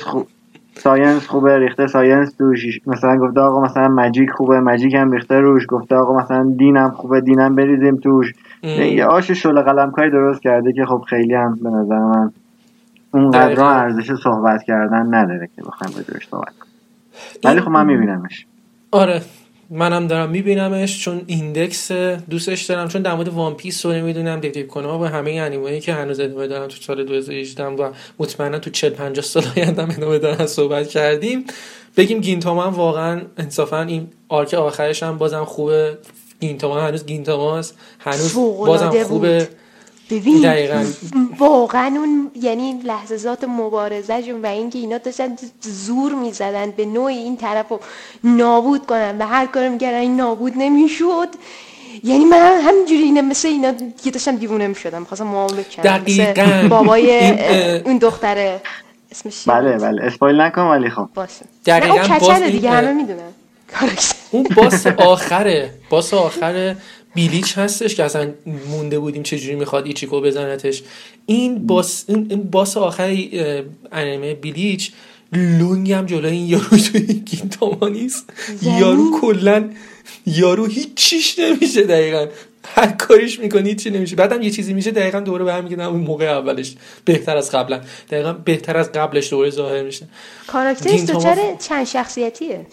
ساینس 0.80 1.04
خوب 1.04 1.08
ساینس 1.08 1.28
خوبه 1.28 1.60
ریخته 1.60 1.88
ساینس 1.88 2.34
توش. 2.34 2.80
مثلا 2.88 3.18
گفته 3.18 3.42
آقا 3.42 3.62
مثلا 3.62 3.88
مجیک 3.88 4.32
خوبه 4.32 4.60
مجیک 4.60 4.94
هم 4.94 5.12
ریخته 5.12 5.36
روش. 5.36 5.64
گفته 5.70 5.96
آقا 5.96 6.20
مثلا 6.20 6.54
دینم 6.58 6.90
خوبه 6.90 7.22
دینم 7.22 7.56
بریزیم 7.56 7.96
توش. 7.96 8.34
یه 8.64 9.06
آش 9.06 9.32
شل 9.32 9.62
قلم 9.62 9.92
کاری 9.92 10.12
درست 10.12 10.42
کرده 10.42 10.74
که 10.74 10.86
خب 10.86 11.04
خیلی 11.10 11.34
هم 11.34 11.60
به 11.64 11.70
نظر 11.70 12.00
من 12.00 12.32
اونقدر. 13.12 13.62
ارزش 13.62 14.14
صحبت 14.14 14.64
کردن 14.64 15.16
نداره 15.16 15.50
که 15.56 15.62
بخوایم 15.62 15.94
راجعش 15.98 16.28
صحبت 16.28 16.54
کنیم. 16.60 16.74
ولی 17.44 17.62
خب 17.62 17.70
من 17.70 17.86
میبینمش. 17.86 18.46
آره. 18.92 19.22
منم 19.72 20.08
دارم 20.08 20.30
میبینمش 20.30 21.04
چون 21.04 21.22
Index 21.28 21.92
دوستش 22.30 22.62
دارم 22.64 22.88
چون 22.88 23.02
در 23.02 23.14
مورد 23.14 23.28
One 23.28 23.54
Piece 23.54 23.86
رو 23.86 23.92
نمی‌دونم 23.92 24.40
دیتیو 24.40 24.68
کنم 24.68 24.98
با 24.98 25.08
همه 25.08 25.32
انیمایی 25.32 25.80
که 25.80 25.94
هنوز 25.94 26.20
ادامه 26.20 26.48
دارن 26.48 26.68
تو 26.68 26.76
سال 26.82 27.04
2018 27.04 27.66
و 27.66 27.92
مطمئنا 28.20 28.60
تو 28.60 28.70
40 28.70 28.90
50 28.90 29.26
سال 29.26 29.44
آینده 29.58 29.82
هم 29.82 29.92
ادامه 29.92 30.20
دارن 30.20 30.46
صحبت 30.46 30.88
کردیم. 30.88 31.46
بگیم 31.98 32.22
گینتاما 32.22 32.64
هم 32.64 32.74
واقعا 32.74 33.22
انصافا 33.38 33.82
این 33.82 34.08
arc 34.30 34.54
آخرش 34.54 35.04
هم 35.04 35.18
بازم 35.18 35.46
خوبه. 35.46 35.98
گینتاما 36.42 36.82
هنوز 36.82 37.06
گینتاماست 37.06 37.78
هنوز 38.00 38.36
بازم 38.36 38.90
بود. 38.90 39.48
ببین 40.10 40.42
دقیقاً. 40.42 40.86
واقعا 41.38 41.86
اون 41.98 42.32
یعنی 42.42 42.82
لحظات 42.84 43.44
مبارزهشون 43.44 44.42
و 44.42 44.46
اینکه 44.46 44.80
اینا 44.80 44.98
داشتن 44.98 45.36
زور 45.62 46.14
می‌زدن 46.14 46.72
به 46.72 46.86
نوعی 46.86 47.18
این 47.18 47.38
طرف 47.38 47.70
رو 47.70 47.80
نابود 48.24 48.86
کنن 48.86 49.18
و 49.20 49.28
هر 49.28 49.46
کار 49.46 49.70
می‌کردن 49.70 49.98
این 50.00 50.16
نابود 50.16 50.54
نمی‌شد 50.56 51.28
یعنی 52.04 52.26
من 52.26 52.62
همینجوری 52.62 53.02
اینا 53.02 53.22
مثل 53.22 53.48
اینا 53.48 53.74
که 54.04 54.12
داشتم 54.12 54.36
دیوونه 54.36 54.68
می‌شدم 54.68 55.04
خواستم 55.04 55.28
معامله 55.28 55.64
کنم 55.64 55.84
دقیقاً. 55.84 56.68
بابای 56.70 57.30
اون 57.80 57.98
دختره 57.98 58.62
اسمش 59.12 59.44
بله؟ 59.48 59.78
بله 59.78 60.04
اسپایل 60.04 60.42
نکن 60.42 60.62
ولی 60.62 60.90
خب 60.90 61.10
باشه 61.16 61.46
دقیقاً 61.66 61.96
نه 61.96 62.12
اون 62.12 62.20
باز 62.20 62.42
دیگه 62.42 62.70
همه 62.70 62.94
می‌دونن 62.94 63.34
اون 64.32 64.48
باس 64.56 64.88
آخره 64.88 65.74
باس 65.90 66.14
آخر 66.14 66.76
بیلیچ 67.16 67.58
هستش 67.58 67.96
که 67.96 68.04
اصلا 68.04 68.32
مونده 68.70 69.00
بودیم 69.00 69.24
چجوری 69.24 69.56
می‌خواد 69.56 69.86
ایچیکو 69.86 70.22
بزنتش. 70.22 70.84
این 71.26 71.68
باس 71.68 72.06
این 72.08 72.44
باس 72.52 72.78
آخر 72.78 73.18
انیمه 73.92 74.34
بیلیچ 74.34 74.92
لونگ 75.34 75.92
هم 75.92 76.06
جلوی 76.06 76.32
این 76.32 76.48
یارو 76.48 76.78
توی 76.78 77.02
گینتاما 77.02 77.88
نیست. 77.88 78.26
یارو 78.62 79.20
کلا 79.22 79.70
یارو 80.26 80.66
هیچ 80.66 80.90
چیش 80.96 81.40
نمیشه 81.40 81.84
دقیقا. 81.84 82.28
هر 82.76 82.88
کاریش 82.88 83.40
می‌کنی 83.40 83.70
هیچی 83.70 83.90
نمیشه. 83.90 84.16
بعدم 84.16 84.42
یه 84.42 84.50
چیزی 84.50 84.74
میشه 84.74 84.92
دقیقا 84.92 85.20
دوباره 85.20 85.46
برمیگردم 85.46 85.90
اون 85.90 86.00
موقع 86.00 86.26
اولش. 86.26 86.76
بهتر 87.06 87.38
از 87.38 87.52
قبلا. 87.52 87.82
دقیقا 88.12 88.34
بهتر 88.34 88.78
از 88.78 88.92
قبلش 88.92 89.30
دوباره 89.30 89.50
ظاهر 89.50 89.84
میشه. 89.84 90.08
کاراکترش 90.48 91.02
دچار 91.02 91.38
چند 91.68 91.86
شخصیتیه. 91.86 92.66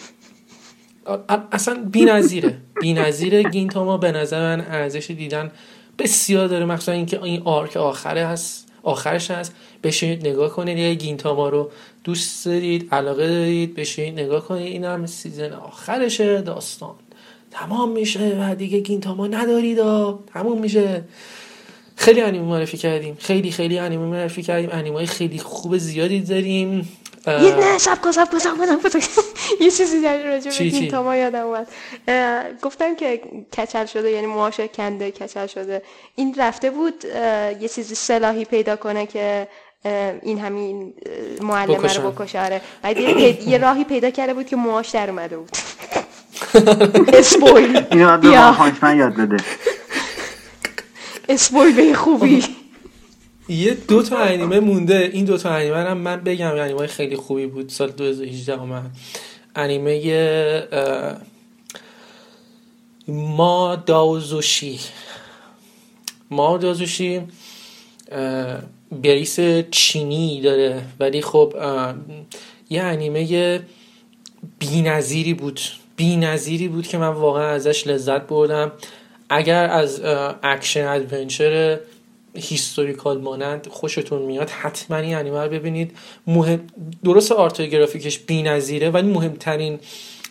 اصلا 1.52 1.84
بی‌نظیره. 1.92 2.56
بی‌نظیره. 2.80 3.42
گینتاما 3.42 3.96
به 3.96 4.12
نظر 4.12 4.56
من 4.56 4.66
ارزش 4.70 5.10
دیدن 5.10 5.50
بسیار 5.98 6.48
داره 6.48 6.64
مخصوصا 6.64 6.92
اینکه 6.92 7.22
این 7.22 7.42
arc 7.44 7.76
آخره 7.76 8.26
هست 8.26 8.66
آخرش 8.82 9.30
هست. 9.30 9.54
بشینید 9.82 10.28
نگاه 10.28 10.50
کنید. 10.50 10.78
یه 10.78 10.94
گینتاما 10.94 11.48
رو 11.48 11.70
دوست 12.04 12.46
دارید 12.46 12.88
علاقه 12.92 13.28
دارید 13.28 13.74
بشینید 13.74 14.20
نگاه 14.20 14.44
کنید. 14.44 14.66
این 14.66 14.84
هم 14.84 15.06
season 15.06 15.52
آخرشه 15.52 16.40
داستان 16.40 16.94
تمام 17.50 17.90
میشه 17.90 18.36
و 18.40 18.54
دیگه 18.54 18.80
گینتاما 18.80 19.26
ندارید. 19.26 19.78
تمام 20.34 20.60
میشه. 20.60 21.04
خیلی 21.96 22.20
انیمه 22.20 22.44
معرفی 22.44 22.76
کردیم. 22.76 23.16
خیلی 23.20 23.50
خیلی 23.50 23.78
انیمه 23.78 24.04
معرفی 24.04 24.42
کردیم. 24.42 24.70
انیمه 24.72 25.06
خیلی 25.06 25.38
خوب 25.38 25.78
زیادی 25.78 26.20
داریم. 26.20 26.88
یه 27.26 27.34
نه 27.34 27.78
سب 27.78 28.00
کن 28.00 28.12
سب 28.12 28.30
کن 28.30 28.38
سب. 28.38 28.56
یه 29.60 29.70
چیزی 29.70 30.02
در 30.02 30.22
راجع 30.22 30.50
به 31.02 31.18
یادم 31.18 31.46
اومد. 31.46 31.68
گفتم 32.62 32.96
که 32.96 33.20
کچل 33.58 33.86
شده 33.86 34.10
یعنی 34.10 34.26
موهاش 34.26 34.60
کنده 34.60 35.10
کچل 35.10 35.46
شده. 35.46 35.82
این 36.14 36.34
رفته 36.38 36.70
بود 36.70 37.04
یه 37.60 37.68
چیزی 37.68 37.94
سلاحی 37.94 38.44
پیدا 38.44 38.76
کنه 38.76 39.06
که 39.06 39.48
این 40.22 40.38
همین 40.38 40.94
معلمه 41.40 41.78
بکشن. 41.78 42.02
رو 42.02 42.10
بکشه. 42.10 42.44
آره. 42.44 42.60
بعد 42.82 42.98
یه, 42.98 43.58
راهی 43.58 43.84
پیدا 43.84 44.10
کرده 44.10 44.34
بود 44.34 44.46
که 44.46 44.56
موهاش 44.56 44.88
در 44.88 45.10
اومده 45.10 45.36
بود. 45.36 45.50
اسپویل. 47.18 47.82
اینو 47.90 48.18
به 48.18 48.28
یاد 48.28 49.14
بده. 49.14 49.36
اسپویل 51.28 51.74
به 51.76 51.94
خوبی. 51.94 52.44
یه 53.48 53.74
دو 53.74 54.02
تا 54.02 54.18
انیمه 54.18 54.60
مونده. 54.60 55.10
این 55.12 55.24
دو 55.24 55.38
تا 55.38 55.50
انیمه 55.50 55.82
رو 55.82 55.88
هم 55.88 55.98
من 55.98 56.20
بگم 56.20 56.54
انیمه 56.54 56.86
خیلی 56.86 57.16
خوبی 57.16 57.46
بود. 57.46 57.68
سال 57.68 57.90
2018 57.90 58.60
اومد. 58.60 58.90
انیمه 59.56 60.62
ما 63.08 63.76
داوزوشی. 63.76 64.80
ما 66.30 66.58
داوزوشی 66.58 67.22
بریس 68.92 69.40
چینی 69.70 70.40
داره. 70.40 70.82
ولی 71.00 71.22
خب 71.22 71.54
یه 72.70 72.82
انیمه 72.82 73.60
بی 74.58 74.82
بود. 75.34 75.60
بی 75.96 76.16
بود 76.68 76.86
که 76.86 76.98
من 76.98 77.08
واقعا 77.08 77.48
ازش 77.48 77.86
لذت 77.86 78.26
بردم. 78.26 78.72
اگر 79.28 79.70
از 79.70 80.00
اکشن 80.42 80.86
adventure 80.86 81.80
historical 82.38 83.20
مانند 83.20 83.66
خوشتون 83.70 84.22
میاد 84.22 84.50
حتما 84.50 84.96
این 84.96 85.16
انیمه 85.16 85.42
رو 85.42 85.50
ببینید. 85.50 85.92
مهم 86.26 86.60
درست 87.04 87.32
art 87.32 87.62
گرافیکش 87.62 88.18
بی‌نظیره 88.18 88.90
ولی 88.90 89.08
مهمترین 89.08 89.78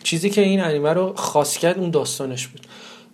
چیزی 0.02 0.30
که 0.30 0.40
این 0.40 0.60
انیمه 0.60 0.92
رو 0.92 1.14
خاص 1.16 1.58
کرد 1.58 1.78
اون 1.78 1.90
داستانش 1.90 2.46
بود. 2.46 2.60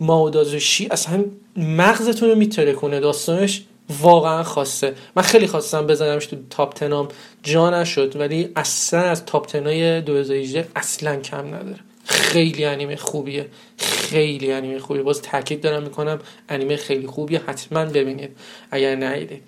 ماودازوشی 0.00 0.88
اصلا 0.90 1.24
مغزتون 1.56 2.28
رو 2.28 2.34
می‌ترکونه 2.34 3.00
داستانش 3.00 3.62
واقعا 4.00 4.42
خاصه. 4.42 4.94
من 5.16 5.22
خیلی 5.22 5.46
خواستم 5.46 5.86
بزنمش 5.86 6.26
تو 6.26 6.36
top 6.50 6.74
ten 6.74 7.00
ام 7.00 7.08
جا 7.42 7.70
نشد 7.70 8.16
ولی 8.16 8.48
اصلا 8.56 9.00
از 9.00 9.24
top 9.24 9.46
ten 9.46 9.87
ای 9.87 10.00
2018 10.00 10.68
اصلا 10.76 11.16
کم 11.16 11.46
نداره. 11.46 11.78
خیلی 12.22 12.64
انیمه 12.64 12.96
خوبیه. 12.96 13.46
خیلی 13.78 14.52
انیمه 14.52 14.78
خوبیه. 14.78 15.02
باز 15.02 15.22
تاکید 15.22 15.60
دارم 15.60 15.82
می‌کنم 15.82 16.18
انیمه 16.48 16.76
خیلی 16.76 17.06
خوبیه. 17.06 17.40
حتما 17.46 17.84
ببینید. 17.84 18.30
اگر 18.70 18.96
ندیدید. 18.96 19.42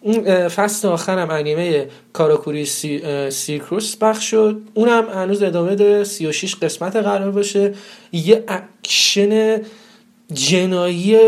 اون 0.00 0.48
فصل 0.48 0.88
آخرم 0.88 1.30
انیمه 1.30 1.86
Karakuri 2.12 2.64
سی، 2.66 3.02
Circus 3.30 3.96
پخش 3.96 4.30
شد. 4.30 4.60
اونم 4.74 5.08
هنوز 5.14 5.42
ادامه 5.42 5.74
داره. 5.74 6.04
36 6.04 6.54
قسمت 6.54 6.96
قرار 6.96 7.30
باشه. 7.30 7.74
یه 8.12 8.44
اکشن 8.48 9.62
جنایی 10.32 11.18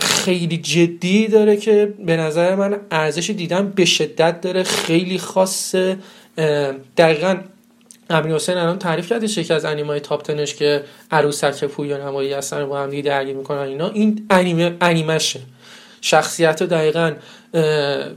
خیلی 0.00 0.56
جدی 0.56 1.26
داره 1.26 1.56
که 1.56 1.94
به 2.06 2.16
نظر 2.16 2.54
من 2.54 2.80
ارزش 2.90 3.30
دیدن 3.30 3.68
به 3.68 3.84
شدت 3.84 4.40
داره. 4.40 4.62
خیلی 4.62 5.18
خاصه. 5.18 5.96
دقیقا 6.96 7.36
امیر 8.10 8.34
حسین 8.34 8.56
الان 8.56 8.78
تعریف 8.78 9.08
کرده 9.08 9.26
یکی 9.40 9.52
از 9.52 9.64
انیمای 9.64 10.00
تاپ 10.00 10.22
تنش 10.22 10.54
که 10.54 10.84
عروسک 11.10 11.64
پویا 11.64 12.08
نمایی 12.08 12.32
هستن 12.32 12.66
با 12.66 12.80
هم 12.80 12.90
دیگه 12.90 13.02
درگیر 13.02 13.36
می‌کنن 13.36 13.58
اینا 13.58 13.88
این 13.88 14.26
انیمه 14.30 14.76
انیمشه. 14.80 15.40
شخصیت 16.00 16.62
دقیقا 16.62 17.12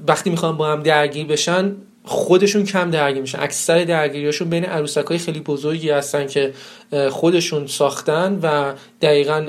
وقتی 0.07 0.29
می‌خوان 0.29 0.57
با 0.57 0.71
هم 0.71 0.83
درگیر 0.83 1.27
بشن 1.27 1.75
خودشون 2.03 2.65
کم 2.65 2.91
درگیر 2.91 3.21
میشن. 3.21 3.39
اکثر 3.39 3.83
درگیریاشون 3.83 4.49
بین 4.49 4.65
عروسک 4.65 5.05
های 5.05 5.17
خیلی 5.17 5.39
بزرگی 5.39 5.89
هستن 5.89 6.27
که 6.27 6.53
خودشون 7.09 7.67
ساختن 7.67 8.39
و 8.43 8.73
دقیقا 9.01 9.45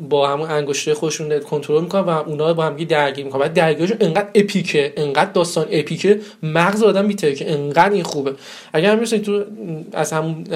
با 0.00 0.28
همون 0.28 0.50
انگشته 0.50 0.94
خودشون 0.94 1.38
کنترل 1.40 1.82
می‌کنن 1.82 2.02
و 2.02 2.08
اونا 2.08 2.54
با 2.54 2.64
هم 2.64 2.76
درگیر 2.76 3.24
می‌کنن. 3.24 3.42
و 3.42 3.48
درگیریشون 3.48 3.96
انقدر 4.00 4.28
اپیکه 4.34 4.92
انقدر 4.96 5.30
داستان 5.30 5.66
اپیکه 5.70 6.20
مغز 6.42 6.82
آدم 6.82 7.04
میتره 7.04 7.34
که 7.34 7.52
انقدر 7.52 7.92
این 7.92 8.02
خوبه. 8.02 8.34
اگر 8.72 8.92
هم 8.92 9.04
تو 9.04 9.44
از 9.92 10.12
همون 10.12 10.46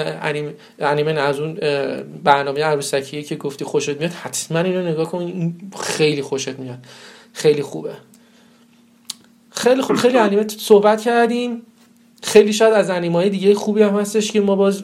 انیمه 0.81 1.21
از 1.21 1.41
اون 1.41 1.55
برنامه 2.25 2.65
عروسکیه 2.65 3.23
که 3.23 3.37
گفتی 3.37 3.65
خوشت 3.65 3.89
میاد 3.89 4.11
حتما 4.11 4.59
اینو 4.59 4.83
نگاه 4.83 5.11
کن 5.11 5.55
خیلی 5.81 6.23
خوشت 6.23 6.59
میاد. 6.59 6.79
خیلی 7.33 7.63
خوبه. 7.63 7.91
خیلی 9.61 9.83
خوب 9.83 9.97
خیلی 9.97 10.19
انیمه 10.19 10.49
صحبت 10.49 11.01
کردیم. 11.01 11.63
خیلی 12.23 12.53
شاید 12.53 12.75
از 12.75 12.91
انیمه 12.91 13.29
دیگه 13.29 13.55
خوبی 13.55 13.83
هم 13.83 14.01
هستش 14.01 14.33
که 14.33 14.41
ما 14.41 14.57
باز 14.57 14.83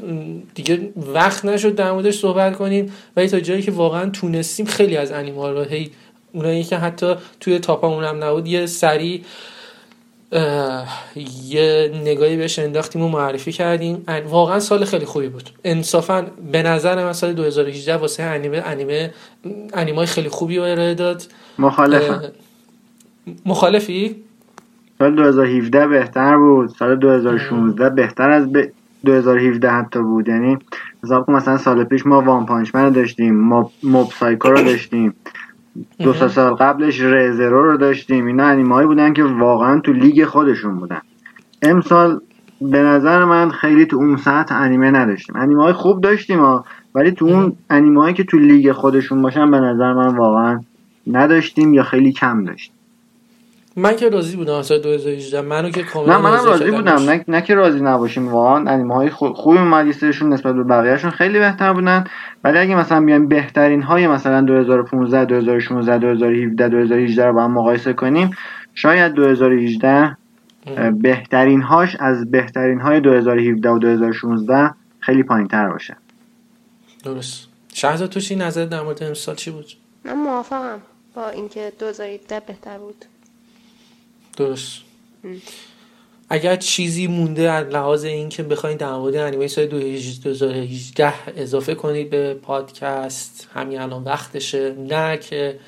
دیگه 0.54 0.92
وقت 1.14 1.44
نشد 1.44 1.74
در 1.74 1.92
موردش 1.92 2.18
صحبت 2.18 2.56
کنیم. 2.56 2.92
ولی 3.16 3.28
تا 3.28 3.40
جایی 3.40 3.62
که 3.62 3.70
واقعا 3.70 4.10
تونستیم 4.10 4.66
خیلی 4.66 4.96
از 4.96 5.12
انیمه 5.12 5.50
رو 5.50 5.62
هی 5.62 5.90
اونایی 6.32 6.64
که 6.64 6.76
حتی 6.76 7.14
توی 7.40 7.58
تاپا 7.58 8.00
هم 8.00 8.24
نبود 8.24 8.48
یه 8.48 8.66
سری 8.66 9.24
یه 11.46 11.92
نگاهی 12.04 12.36
بهش 12.36 12.58
انداختیم 12.58 13.02
و 13.02 13.08
معرفی 13.08 13.52
کردیم. 13.52 14.04
واقعا 14.28 14.60
سال 14.60 14.84
خیلی 14.84 15.04
خوبی 15.04 15.28
بود. 15.28 15.50
انصافا 15.64 16.26
به 16.52 16.62
نظر 16.62 17.04
من 17.04 17.12
سال 17.12 17.32
2018 17.32 17.96
واسه 17.96 18.22
انیمه 18.22 18.62
انیمه 18.66 19.14
انیمه 19.74 20.06
خیلی 20.06 20.28
خوبی 20.28 20.56
رو 20.56 20.62
ارائه 20.62 20.94
داد. 20.94 21.22
مخالفم. 21.58 22.22
مخالفی؟ 23.46 24.25
سال 24.98 25.14
2017 25.14 25.86
بهتر 25.86 26.36
بود. 26.36 26.68
سال 26.68 26.96
2016 26.96 27.90
بهتر 27.90 28.30
از 28.30 28.52
ب... 28.52 28.64
2017 29.04 29.70
حتی 29.70 30.02
بود. 30.02 30.28
یعنی 30.28 30.58
حساب 31.04 31.30
مثلا 31.30 31.56
سال 31.56 31.84
پیش 31.84 32.06
ما 32.06 32.22
One 32.22 32.46
Punch 32.46 32.74
رو 32.74 32.90
داشتیم 32.90 33.34
ما 33.34 33.70
Mob 33.82 34.10
Psycho 34.10 34.48
رو 34.48 34.56
داشتیم 34.56 35.14
دو 35.98 36.12
سه 36.12 36.28
سال 36.28 36.54
قبلش 36.54 37.00
Re:Zero 37.00 37.62
رو 37.62 37.76
داشتیم. 37.76 38.26
اینا 38.26 38.44
انیمایی 38.44 38.86
بودن 38.86 39.12
که 39.12 39.24
واقعا 39.24 39.80
تو 39.80 39.92
لیگ 39.92 40.24
خودشون 40.24 40.76
بودن. 40.76 41.00
امسال 41.62 42.20
به 42.60 42.82
نظر 42.82 43.24
من 43.24 43.50
خیلی 43.50 43.86
تو 43.86 43.96
اون 43.96 44.16
سطح 44.16 44.54
انیمه 44.54 44.90
نداشتیم. 44.90 45.36
انیمه 45.36 45.62
های 45.62 45.72
خوب 45.72 46.00
داشتیم 46.00 46.38
ها 46.38 46.64
ولی 46.94 47.10
تو 47.10 47.24
اون 47.24 47.56
انیمه 47.70 48.12
که 48.12 48.24
تو 48.24 48.38
لیگ 48.38 48.72
خودشون 48.72 49.22
باشن 49.22 49.50
به 49.50 49.60
نظر 49.60 49.92
من 49.92 50.16
واقعا 50.16 50.60
نداشتیم 51.06 51.74
یا 51.74 51.82
خیلی 51.82 52.12
کم 52.12 52.44
داشتیم. 52.44 52.75
من 53.78 53.96
که 53.96 54.08
راضی 54.08 54.36
بودم 54.36 54.62
سال 54.62 54.78
2018 54.78 55.40
منو 55.40 55.70
که 55.70 55.82
کاملا 55.82 56.16
نه 56.16 56.22
منم 56.22 56.44
راضی 56.44 56.70
بودم. 56.70 57.02
نه, 57.02 57.24
نه 57.28 57.42
که 57.42 57.54
راضی 57.54 57.80
نباشیم 57.80 58.28
واقعا 58.28 58.70
انیمه 58.70 58.94
های 58.94 59.10
خوبی 59.10 59.58
اومد 59.58 59.86
نسبت 60.22 60.54
به 60.54 60.62
بقیهشون 60.62 61.10
خیلی 61.10 61.38
بهتر 61.38 61.72
بودن. 61.72 62.04
ولی 62.44 62.58
اگه 62.58 62.74
مثلا 62.74 63.00
بیایم 63.00 63.28
بهترین 63.28 63.82
های 63.82 64.06
مثلا 64.06 64.40
2015 64.40 65.24
2016 65.24 65.98
2017 65.98 66.68
2018 66.68 67.26
رو 67.26 67.32
با 67.32 67.44
هم 67.44 67.52
مقایسه 67.52 67.92
کنیم 67.92 68.30
شاید 68.74 69.12
2018 69.12 70.16
بهترین 71.02 71.62
هاش 71.62 71.96
از 72.00 72.30
بهترین 72.30 72.80
های 72.80 73.00
2017 73.00 73.70
و 73.70 73.78
2016 73.78 74.70
خیلی 75.00 75.22
پایین 75.22 75.48
تر 75.48 75.68
باشه. 75.68 75.96
درست. 77.04 77.48
شهزاد 77.74 78.08
تو 78.08 78.20
چی 78.20 78.36
نظر 78.36 78.64
در 78.64 78.82
مورد 78.82 79.02
امسال 79.02 79.34
چی 79.34 79.50
بود؟ 79.50 79.66
من 80.04 80.12
موافقم 80.12 80.78
با 81.14 81.28
اینکه 81.28 81.72
2017 81.78 82.40
بهتر 82.46 82.78
بود. 82.78 83.04
درست 84.36 84.78
اگر 86.28 86.56
چیزی 86.56 87.06
مونده 87.06 87.50
از 87.50 87.66
لحاظ 87.66 88.04
این 88.04 88.28
که 88.28 88.42
بخواید 88.42 88.78
در 88.78 88.92
مورد 88.92 89.16
انیمه 89.16 89.46
سال 89.46 89.66
2018 89.66 91.12
اضافه 91.36 91.74
کنید 91.74 92.10
به 92.10 92.34
پادکست 92.34 93.48
همین 93.54 93.80
الان 93.80 94.04
وقتشه 94.04 94.74
نه 94.78 95.16
که 95.16 95.58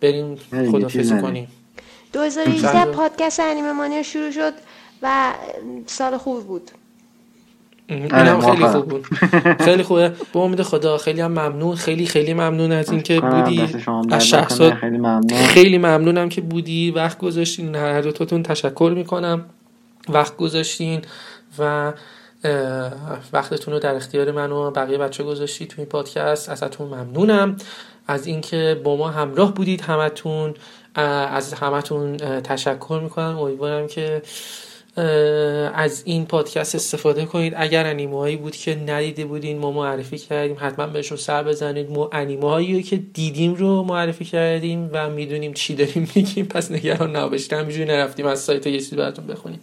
بریم 0.00 0.36
خدافزی 0.52 1.20
کنیم 1.20 1.48
2018 2.12 2.84
پادکست 2.84 3.40
انیمه 3.40 3.72
مانی 3.72 4.04
شروع 4.04 4.30
شد 4.30 4.52
و 5.02 5.34
سال 5.86 6.16
خوب 6.16 6.46
بود 6.46 6.70
این 7.90 8.10
هم 8.12 8.40
خیلی 8.40 8.66
خوب 8.66 8.88
بود. 8.88 9.06
خیلی 9.60 9.82
خوبه. 9.82 10.12
به 10.32 10.38
امید 10.38 10.62
خدا 10.62 10.98
خیلی 10.98 11.20
هم 11.20 11.30
ممنون. 11.30 11.74
خیلی 11.74 12.06
خیلی 12.06 12.34
ممنون 12.34 12.72
از 12.72 12.90
اینکه 12.90 13.20
بودی. 13.20 13.68
از 14.10 14.28
شخصات 14.28 14.74
خیلی 14.74 14.98
ممنون. 14.98 15.42
خیلی 15.46 15.78
ممنونم 15.78 16.28
که 16.28 16.40
بودی. 16.40 16.90
وقت 16.90 17.18
گذاشتین. 17.18 17.74
هر 17.74 18.00
دوتاتون 18.00 18.42
تشکر 18.42 18.92
می‌کنم. 18.96 19.44
وقت 20.08 20.36
گذاشتین 20.36 21.02
و 21.58 21.92
وقتتون 23.32 23.74
رو 23.74 23.80
در 23.80 23.94
اختیار 23.94 24.30
من 24.30 24.52
و 24.52 24.70
بقیه 24.70 24.98
بچه 24.98 25.24
گذاشتید 25.24 25.68
تو 25.68 25.74
این 25.78 25.88
پادکست. 25.88 26.48
ازتون 26.48 26.86
ممنونم. 26.86 27.56
از 28.06 28.26
اینکه 28.26 28.80
با 28.84 28.96
ما 28.96 29.08
همراه 29.08 29.54
بودید 29.54 29.80
همتون. 29.80 30.54
از 30.94 31.54
همتون 31.54 32.16
تشکر 32.16 33.00
می‌کنم. 33.02 33.38
امیدوارم 33.38 33.86
که 33.86 34.22
از 35.74 36.02
این 36.04 36.26
پادکست 36.26 36.74
استفاده 36.74 37.24
کنید. 37.24 37.54
اگر 37.56 37.86
انیمه 37.86 38.18
هایی 38.18 38.36
بود 38.36 38.56
که 38.56 38.74
ندیده 38.74 39.24
بودین 39.24 39.58
ما 39.58 39.70
معرفی 39.70 40.18
کردیم. 40.18 40.56
حتما 40.60 40.86
بهشون 40.86 41.16
سر 41.16 41.42
بزنید. 41.42 41.90
ما 41.90 42.10
انیمه 42.12 42.48
هایی 42.48 42.82
که 42.82 42.96
دیدیم 42.96 43.54
رو 43.54 43.82
معرفی 43.82 44.24
کردیم 44.24 44.90
و 44.92 45.10
می‌دونیم 45.10 45.52
چی 45.52 45.74
داریم 45.74 46.08
میگیم. 46.14 46.46
پس 46.46 46.70
نگران 46.70 47.16
نباشید. 47.16 47.52
همینجوری 47.52 47.84
نرفتیم. 47.84 48.26
از 48.26 48.40
سایت 48.40 48.66
یه 48.66 48.78
چیزی 48.78 48.96
براتون 48.96 49.26
بخونیم. 49.26 49.60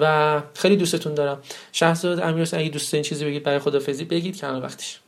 و 0.00 0.42
خیلی 0.54 0.76
دوستتون 0.76 1.14
دارم. 1.14 1.38
شهرزاد 1.72 2.20
امیر 2.20 2.48
اگه 2.52 2.68
دوست 2.68 2.94
این 2.94 3.02
چیزی 3.02 3.24
بگید 3.24 3.42
برای 3.42 3.58
خدافزی 3.58 4.04
بگید. 4.04 4.36
که 4.36 4.46
وقتش. 4.46 5.00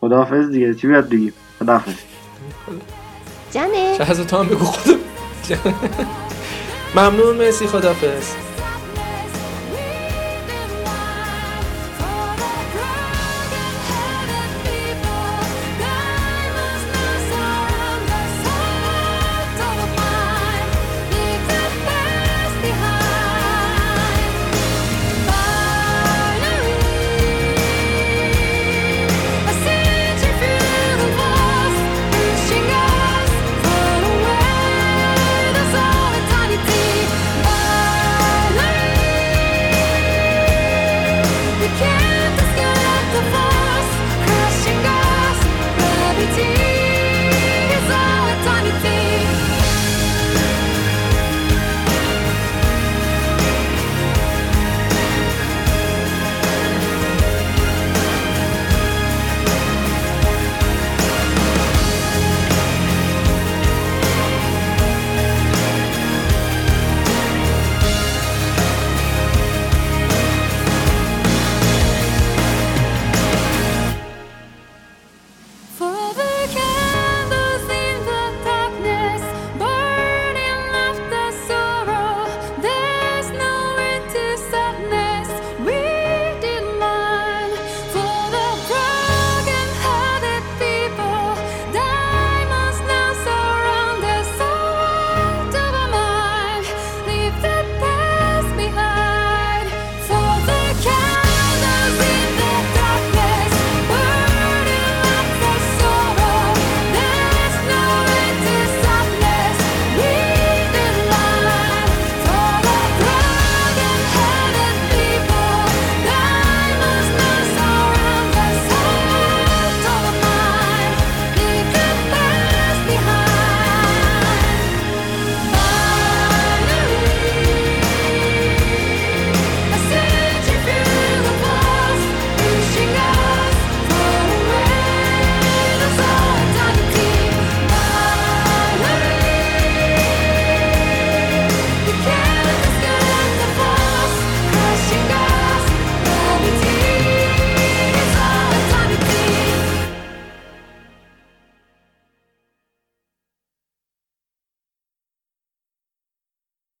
خدافز 0.00 0.50
دیگه. 0.50 0.74
چی 0.74 0.86
بیاد 0.86 1.08
بگیم 1.08 1.32
خدافز 1.58 1.94
جانه. 3.54 3.94
شهرزاد 3.98 4.26
تو 4.26 4.36
هم 4.36 4.48
بگو 4.48 4.64
خدا 4.64 4.96
ممنون 6.94 7.36
مرسی 7.36 7.66
خدافز 7.66 8.49